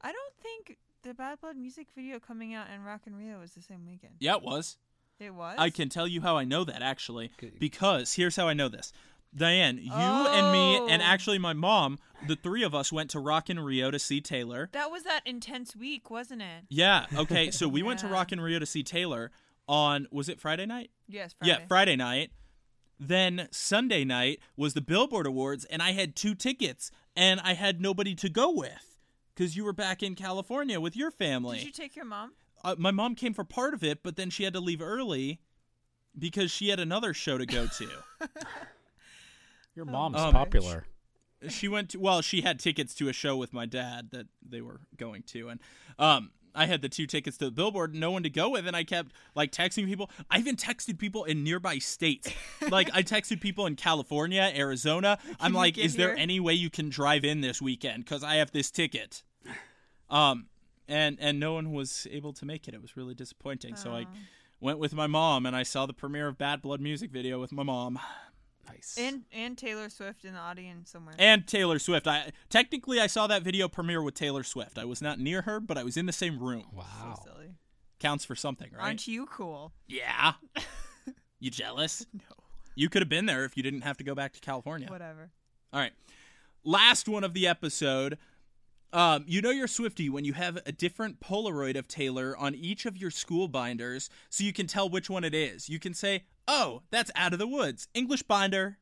[0.00, 3.52] I don't think the Bad Blood music video coming out and Rock in Rio was
[3.52, 4.14] the same weekend.
[4.20, 4.76] Yeah, it was.
[5.18, 5.56] It was.
[5.58, 8.92] I can tell you how I know that actually, because here's how I know this.
[9.36, 10.52] Diane, you and Oh.
[10.52, 13.98] me, and actually my mom, the three of us went to Rock in Rio to
[13.98, 14.68] see Taylor.
[14.72, 16.64] That was that intense week, wasn't it?
[16.68, 17.06] Yeah.
[17.14, 17.50] Okay.
[17.50, 18.12] So we went to Yeah.
[18.12, 19.30] Rock in Rio to see Taylor
[19.68, 20.90] on was it Friday night?
[21.06, 21.34] Yes.
[21.38, 21.52] Friday.
[21.60, 22.30] Yeah, Friday night.
[22.98, 27.80] Then Sunday night was the Billboard Awards, and I had two tickets, and I had
[27.80, 28.96] nobody to go with
[29.34, 31.58] because you were back in California with your family.
[31.58, 32.32] Did you take your mom?
[32.64, 35.38] uh, my mom came for part of it, but then she had to leave early
[36.18, 37.88] because she had another show to go to.
[39.78, 40.86] Your mom's Um, popular.
[41.48, 44.60] she went to well, she had tickets to a show with my dad that they
[44.60, 45.60] were going to, and
[46.00, 48.74] um, I had the two tickets to the Billboard, no one to go with, and
[48.74, 50.10] I kept like texting people.
[50.28, 52.28] I even texted people in nearby states.
[52.70, 55.16] like I texted people in California, Arizona.
[55.38, 58.04] I'm like, get is there any way you can drive in this weekend?
[58.04, 59.22] Because I have this ticket.
[60.10, 60.46] Um,
[60.88, 62.74] and and no one was able to make it.
[62.74, 63.76] It was really disappointing.
[63.76, 64.06] So I
[64.58, 67.52] went with my mom, and I saw the premiere of Bad Blood music video with
[67.52, 68.00] my mom.
[68.68, 68.96] Nice.
[68.98, 71.14] And and Taylor Swift in the audience somewhere.
[71.18, 72.06] and Taylor Swift.
[72.06, 74.78] I technically I saw that video premiere with Taylor Swift.
[74.78, 76.64] I was not near her, but I was in the same room.
[76.72, 77.14] wow.
[77.16, 77.54] so silly.
[77.98, 78.82] Counts for something, right?
[78.84, 79.72] Aren't you cool?
[79.88, 80.34] Yeah.
[81.40, 82.06] you jealous?
[82.12, 82.20] No.
[82.76, 84.88] You could have been there if you didn't have to go back to California.
[84.88, 85.30] Whatever.
[85.72, 85.92] All right.
[86.62, 88.18] Last one of the episode.
[88.92, 92.86] Um, you know you're Swifty when you have a different Polaroid of Taylor on each
[92.86, 95.68] of your school binders so you can tell which one it is.
[95.68, 97.88] You can say, oh, that's Out of the Woods.
[97.92, 98.78] English binder.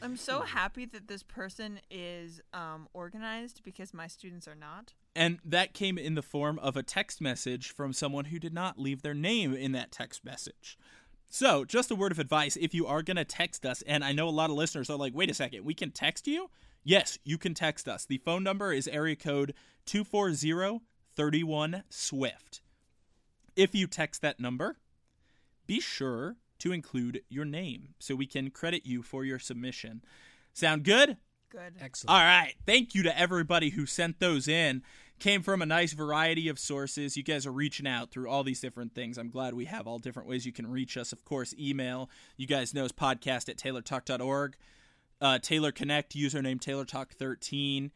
[0.00, 4.94] I'm so happy that this person is um, organized because my students are not.
[5.14, 8.78] And that came in the form of a text message from someone who did not
[8.78, 10.76] leave their name in that text message.
[11.28, 14.12] So, just a word of advice if you are going to text us, and I
[14.12, 16.50] know a lot of listeners are like, wait a second, we can text you?
[16.84, 18.04] Yes, you can text us.
[18.04, 19.54] The phone number is area code
[19.86, 20.80] 240
[21.14, 22.62] 31 SWIFT.
[23.54, 24.78] If you text that number,
[25.66, 30.02] be sure to include your name so we can credit you for your submission.
[30.54, 31.16] Sound good?
[31.50, 31.74] Good.
[31.80, 32.10] Excellent.
[32.10, 32.54] All right.
[32.64, 34.82] Thank you to everybody who sent those in.
[35.18, 37.16] Came from a nice variety of sources.
[37.16, 39.18] You guys are reaching out through all these different things.
[39.18, 41.12] I'm glad we have all different ways you can reach us.
[41.12, 42.08] Of course, email.
[42.36, 44.56] You guys know is podcast at taylortalk.org.
[45.22, 47.92] Uh, Taylor Connect, username TaylorTalk13.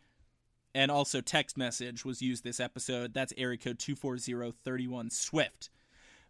[0.77, 3.15] And also text message was used this episode.
[3.15, 5.71] That's area code 24031 Swift.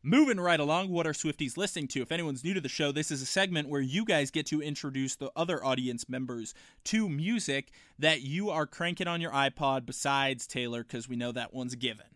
[0.02, 2.00] Moving right along, what are Swifties listening to?
[2.00, 4.62] If anyone's new to the show, this is a segment where you guys get to
[4.62, 10.46] introduce the other audience members to music that you are cranking on your iPod besides
[10.46, 12.06] Taylor, because we know that one's given.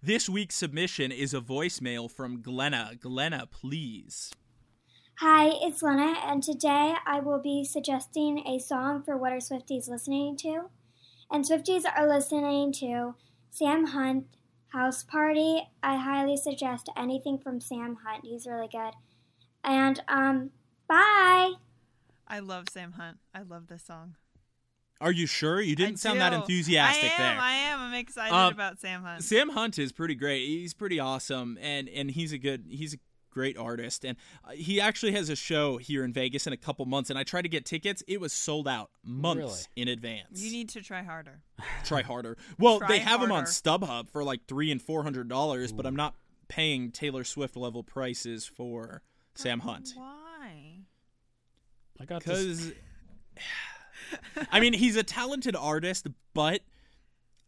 [0.00, 2.92] This week's submission is a voicemail from Glenna.
[2.98, 4.30] Glenna, please.
[5.20, 9.86] Hi, it's Lena, and today I will be suggesting a song for what are Swifties
[9.86, 10.70] listening to.
[11.30, 13.16] And Swifties are listening to
[13.50, 14.28] Sam Hunt,
[14.68, 15.68] House Party.
[15.82, 18.24] I highly suggest anything from Sam Hunt.
[18.24, 18.94] He's really good.
[19.62, 20.52] And um,
[20.88, 21.52] bye.
[22.26, 23.18] I love Sam Hunt.
[23.34, 24.16] I love this song.
[25.02, 25.60] Are you sure?
[25.60, 27.42] You didn't I sound that enthusiastic I am, there.
[27.42, 27.80] I am.
[27.80, 29.22] I'm excited Um, about Sam Hunt.
[29.22, 30.46] Sam Hunt is pretty great.
[30.46, 32.98] He's pretty awesome, and and he's a good he's a
[33.30, 34.04] great artist.
[34.04, 37.10] And uh, he actually has a show here in Vegas in a couple months.
[37.10, 39.82] And I tried to get tickets; it was sold out months Really?
[39.82, 40.40] in advance.
[40.42, 41.40] you need to try harder.
[41.84, 42.36] try harder.
[42.58, 43.44] Well, Try they have them on.
[43.44, 46.14] StubHub for like three and four hundred dollars, but I'm not
[46.48, 49.02] paying Taylor Swift level prices for
[49.36, 50.80] Sam Hunt Why?
[52.00, 52.56] I got this.
[52.56, 52.72] because
[54.52, 56.60] I mean he's a talented artist, but.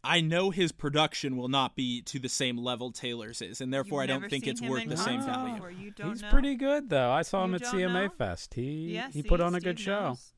[0.03, 4.01] I know his production will not be to the same level Taylor's is, and therefore
[4.01, 5.61] You've I don't think it's worth the same value.
[5.79, 6.29] You don't He's know?
[6.29, 7.11] pretty good though.
[7.11, 8.09] I saw him at CMA know?
[8.09, 8.53] Fest.
[8.55, 10.09] He Yeah, he see, put on a good show.
[10.09, 10.33] knows.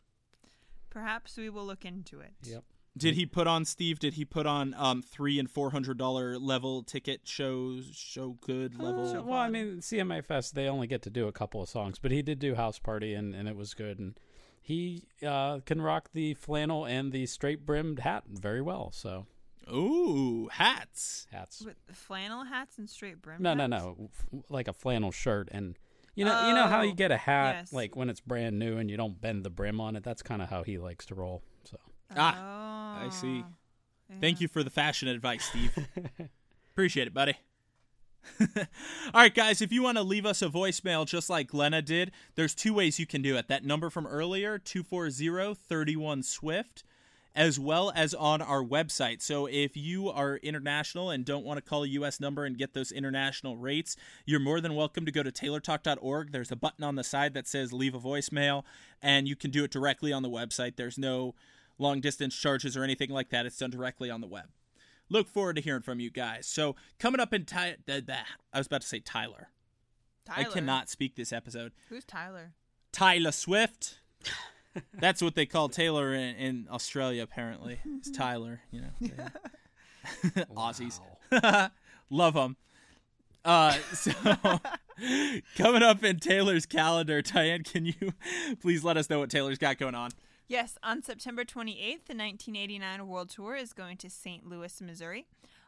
[0.90, 2.34] Perhaps we will look into it.
[2.44, 2.64] Yep.
[2.98, 4.00] Did he put on Steve?
[4.00, 7.92] Did he put on um three and four hundred dollar level ticket shows?
[7.94, 9.18] Show good level.
[9.18, 12.00] Uh, well, I mean, CMA Fest they only get to do a couple of songs,
[12.00, 14.00] but he did do House Party and, and it was good.
[14.00, 14.18] And
[14.62, 18.92] he uh, can rock the flannel and the straight brimmed hat very well.
[18.94, 19.26] So
[19.72, 21.28] Ooh, hats.
[21.32, 21.64] hats.
[21.66, 23.42] With flannel hats and straight brim.
[23.42, 23.72] No, no, hats?
[23.72, 25.78] no, f- like a flannel shirt, and
[26.16, 27.74] you know, you know how you Oh, get a hat yes.
[27.74, 30.04] like when it's brand new and you don't bend the brim on it.
[30.04, 31.42] That's kind of how he likes to roll.
[31.64, 31.78] So
[32.16, 33.44] Ah, I see.
[33.44, 33.54] Oh,
[34.22, 35.76] Thank you for the fashion advice, Steve.
[36.74, 37.34] Appreciate it, buddy.
[38.40, 38.48] All
[39.14, 42.56] right, guys, if you want to leave us a voicemail just like Glenna did, there's
[42.56, 43.48] two ways you can do it.
[43.48, 46.84] That number from earlier, 240-31-SWIFT,
[47.36, 49.22] as well as on our website.
[49.22, 52.74] So if you are international and don't want to call a US number and get
[52.74, 56.32] those international rates, you're more than welcome to go to taylortalk.org.
[56.32, 58.64] There's a button on the side that says leave a voicemail,
[59.02, 60.78] and you can do it directly on the website.
[60.78, 61.36] There's no
[61.78, 63.46] long distance charges or anything like that.
[63.46, 64.46] It's done directly on the web.
[65.10, 66.48] Look forward to hearing from you guys.
[66.48, 69.50] So coming up in Ty- I was about to say Tyler.
[70.26, 70.48] Tyler.
[70.50, 71.74] I cannot speak this episode.
[71.90, 72.54] Who's Tyler?
[72.92, 74.00] Tyler Swift.
[74.94, 77.24] That's what they call Taylor in, in Australia.
[77.24, 78.62] Apparently, it's Tyler.
[78.72, 81.00] You know, they- Aussies.
[82.10, 82.58] Love them.
[83.44, 84.12] Uh, so
[85.56, 87.94] coming up in Taylor's calendar, Diane, can you
[88.62, 90.12] please let us know what Taylor's got going on?
[90.48, 94.48] Yes, on September 28th, the 1989 World Tour is going to St.
[94.48, 95.26] Louis, Missouri.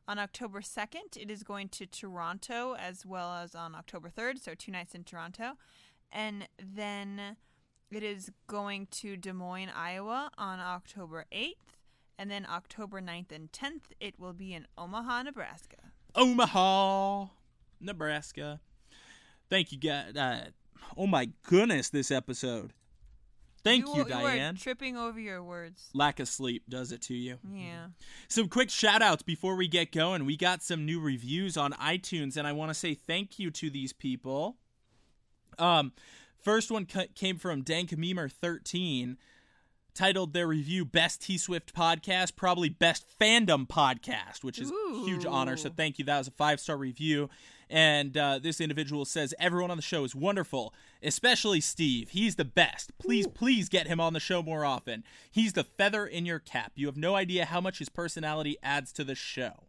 [0.08, 4.54] On October 2nd, it is going to Toronto, as well as on October 3rd, so
[4.54, 5.54] two nights in Toronto.
[6.12, 7.36] And then
[7.92, 11.54] it is going to Des Moines, Iowa on October 8th.
[12.20, 15.78] And then October 9th and 10th, it will be in Omaha, Nebraska.
[16.16, 17.28] Omaha,
[17.80, 18.60] Nebraska.
[19.50, 20.16] Thank you, guys.
[20.16, 20.46] Uh,
[20.98, 22.74] oh my goodness, this episode.
[23.64, 24.56] Thank you, you Diane.
[24.56, 25.90] are tripping over your words.
[25.94, 27.38] Lack of sleep does it to you.
[27.54, 27.88] Yeah.
[28.30, 30.26] Some quick shout outs before we get going.
[30.26, 33.70] We got some new reviews on iTunes, and I want to say thank you to
[33.70, 34.58] these people.
[35.60, 35.92] Um,
[36.42, 39.18] first one ca- came from Dankmemer13,
[39.94, 45.26] titled their review Best T Swift Podcast, probably Best Fandom Podcast, which is a huge
[45.26, 45.58] honor.
[45.58, 46.06] So thank you.
[46.06, 47.30] That was a five star review.
[47.70, 50.74] And uh, this individual says, Everyone on the show is wonderful,
[51.04, 52.10] especially Steve.
[52.12, 52.98] He's the best.
[52.98, 55.04] Please, please get him on the show more often.
[55.30, 56.72] He's the feather in your cap.
[56.76, 59.64] You have no idea how much his personality adds to the show.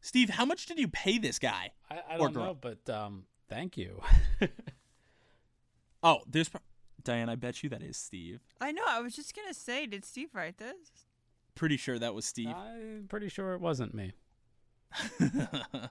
[0.00, 1.72] Steve, how much did you pay this guy?
[1.88, 2.44] I, I Or don't girl.
[2.46, 4.00] know, but um, thank you.
[6.06, 6.48] Oh, there's.
[6.48, 6.60] pro-
[7.02, 8.40] Diane, I bet you that is Steve.
[8.60, 8.84] I know.
[8.86, 10.76] I was just going to say, did Steve write this?
[11.56, 12.54] Pretty sure that was Steve.
[12.54, 14.12] I'm pretty sure it wasn't me.
[15.20, 15.88] All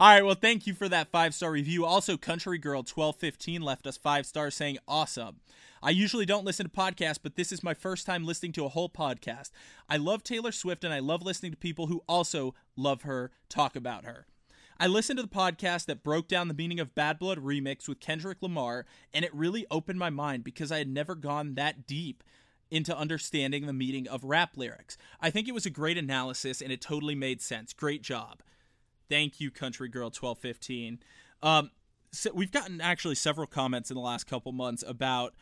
[0.00, 1.84] right, well, thank you for that five star review.
[1.84, 5.40] Also, Country Girl twelve fifteen left us five stars saying awesome.
[5.82, 8.68] I usually don't listen to podcasts, but this is my first time listening to a
[8.68, 9.50] whole podcast.
[9.88, 13.74] I love Taylor Swift, and I love listening to people who also love her talk
[13.74, 14.26] about her.
[14.80, 17.98] I listened to the podcast that broke down the meaning of Bad Blood remix with
[17.98, 22.22] Kendrick Lamar, and it really opened my mind because I had never gone that deep
[22.70, 24.96] into understanding the meaning of rap lyrics.
[25.20, 27.72] I think it was a great analysis and it totally made sense.
[27.72, 28.42] Great job.
[29.08, 31.00] Thank you, Country Girl 1215.
[31.42, 31.70] Um,
[32.12, 35.34] so we've gotten actually several comments in the last couple months about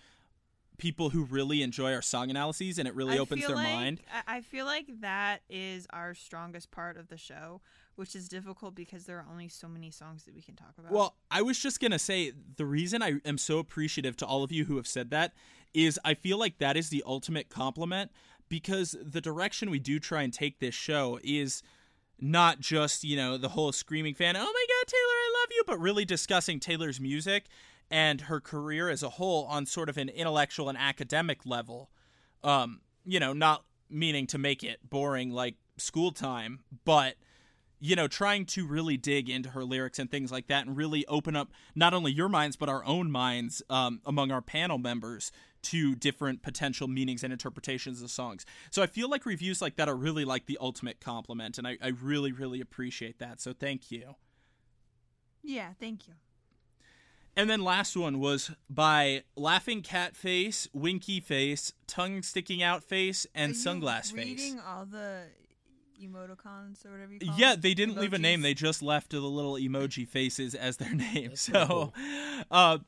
[0.78, 4.00] people who really enjoy our song analyses and it really I opens their like, mind.
[4.12, 7.60] I I feel like that is our strongest part of the show,
[7.96, 10.92] which is difficult because there are only so many songs that we can talk about.
[10.92, 14.44] Well, I was just going to say the reason I am so appreciative to all
[14.44, 15.32] of you who have said that
[15.74, 18.10] is I feel like that is the ultimate compliment
[18.48, 21.62] because the direction we do try and take this show is
[22.20, 25.62] not just, you know, the whole screaming fan, oh my God, Taylor, I love you,
[25.66, 27.46] but really discussing Taylor's music
[27.90, 31.90] and her career as a whole on sort of an intellectual and academic level.
[32.42, 37.16] Um, you know, not meaning to make it boring like school time, but
[37.86, 41.06] you know, trying to really dig into her lyrics and things like that and really
[41.06, 45.30] open up not only your minds, but our own minds um, among our panel members
[45.62, 48.44] to different potential meanings and interpretations of songs.
[48.72, 51.78] So I feel like reviews like that are really like the ultimate compliment, and I,
[51.80, 53.40] I really, really appreciate that.
[53.40, 54.16] So thank you.
[55.44, 56.14] yeah, thank you.
[57.36, 63.26] And then last one was by Laughing Cat Face, Winky Face, Tongue Sticking Out Face,
[63.34, 64.40] and Sunglass Face.
[64.40, 65.26] Reading all the
[66.02, 68.42] emoticons or whatever you call Yeah, they didn't leave a name.
[68.42, 71.30] They just left the little emoji faces as their name.
[71.30, 71.94] That's so, cool.
[72.50, 72.78] uh,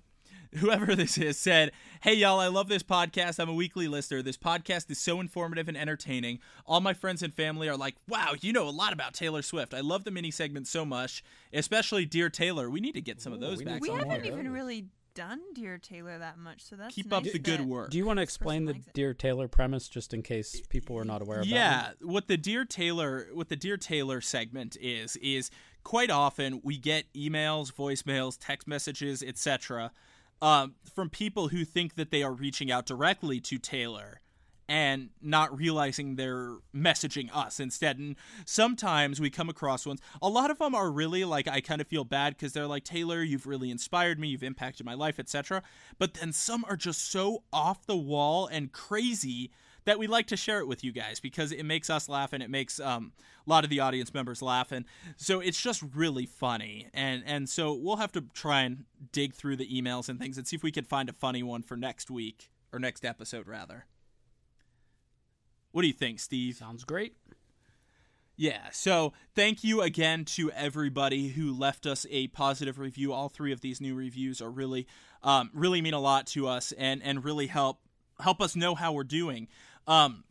[0.56, 3.38] whoever this is said, "Hey y'all, I love this podcast.
[3.38, 4.22] I'm a weekly listener.
[4.22, 6.38] This podcast is so informative and entertaining.
[6.66, 9.74] All my friends and family are like, "Wow, you know a lot about Taylor Swift.
[9.74, 12.70] I love the mini segments so much, especially Dear Taylor.
[12.70, 13.80] We need to get some of those back.
[13.80, 14.32] we haven't here.
[14.32, 14.86] even really
[15.18, 18.06] done Dear Taylor that much, so that's Keep nice up the good work." Do you
[18.06, 18.74] want to explain the.
[18.94, 21.50] Dear Taylor premise just in case people are not aware about it?
[21.50, 22.06] yeah, it?
[22.06, 25.50] what the Dear Taylor what the Dear Taylor segment is is
[25.82, 29.90] quite often we get emails, voicemails, text messages, etc.
[30.40, 34.20] Um, from people who think that they are reaching out directly to Taylor
[34.68, 37.98] and not realizing they're messaging us instead.
[37.98, 40.00] And sometimes we come across ones.
[40.20, 42.84] A lot of them are really like I kind of feel bad because they're like
[42.84, 45.62] Taylor, you've really inspired me, you've impacted my life, etc.
[45.98, 49.50] But then some are just so off the wall and crazy
[49.88, 52.42] that we like to share it with you guys because it makes us laugh and
[52.42, 53.12] it makes um,
[53.46, 54.84] a lot of the audience members laugh and
[55.16, 59.56] so it's just really funny and and so we'll have to try and dig through
[59.56, 62.10] the emails and things and see if we can find a funny one for next
[62.10, 63.86] week or next episode rather
[65.72, 67.16] what do you think steve Sounds great.
[68.36, 73.12] yeah, so thank you again to everybody who left us a positive review.
[73.12, 74.86] All three of these new reviews are really,
[75.24, 77.80] um, really mean a lot to us and and really help
[78.20, 79.48] help us know how we're doing.
[79.86, 80.24] Um,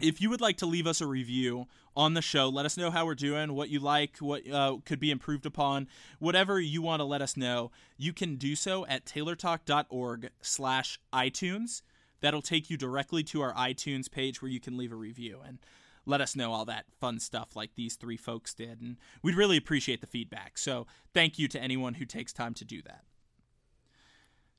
[0.00, 2.90] if you would like to leave us a review on the show, let us know
[2.90, 7.00] how we're doing, what you like, what uh, could be improved upon, whatever you want
[7.00, 7.70] to let us know.
[7.98, 11.82] You can do so at taylortalk.org slash iTunes.
[12.22, 15.58] That'll take you directly to our iTunes page where you can leave a review and
[16.06, 18.80] let us know all that fun stuff like these three folks did.
[18.80, 20.56] And we'd really appreciate the feedback.
[20.56, 23.04] So thank you to anyone who takes time to do that.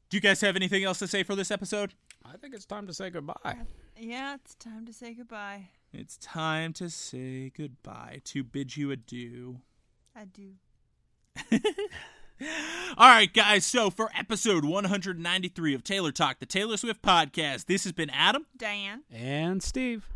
[0.09, 1.95] Do you guys have anything else to say for this episode?
[2.23, 3.57] I think it's time to say goodbye.
[3.97, 5.69] Yeah, it's time to say goodbye.
[5.91, 9.61] It's time to say goodbye, to bid you adieu.
[10.15, 10.53] I do.
[12.97, 13.65] All right, guys.
[13.65, 18.45] So for episode 193 of Taylor Talk, the Taylor Swift podcast, this has been Adam
[18.57, 19.03] Diane.
[19.11, 20.07] And Steve.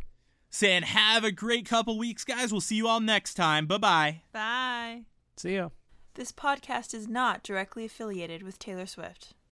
[0.49, 2.51] saying, have a great couple weeks, guys.
[2.51, 3.65] We'll see you all next time.
[3.68, 4.22] Bye bye.
[4.32, 5.01] Bye.
[5.38, 5.70] See ya.
[6.15, 9.34] This podcast is not directly affiliated with Taylor Swift.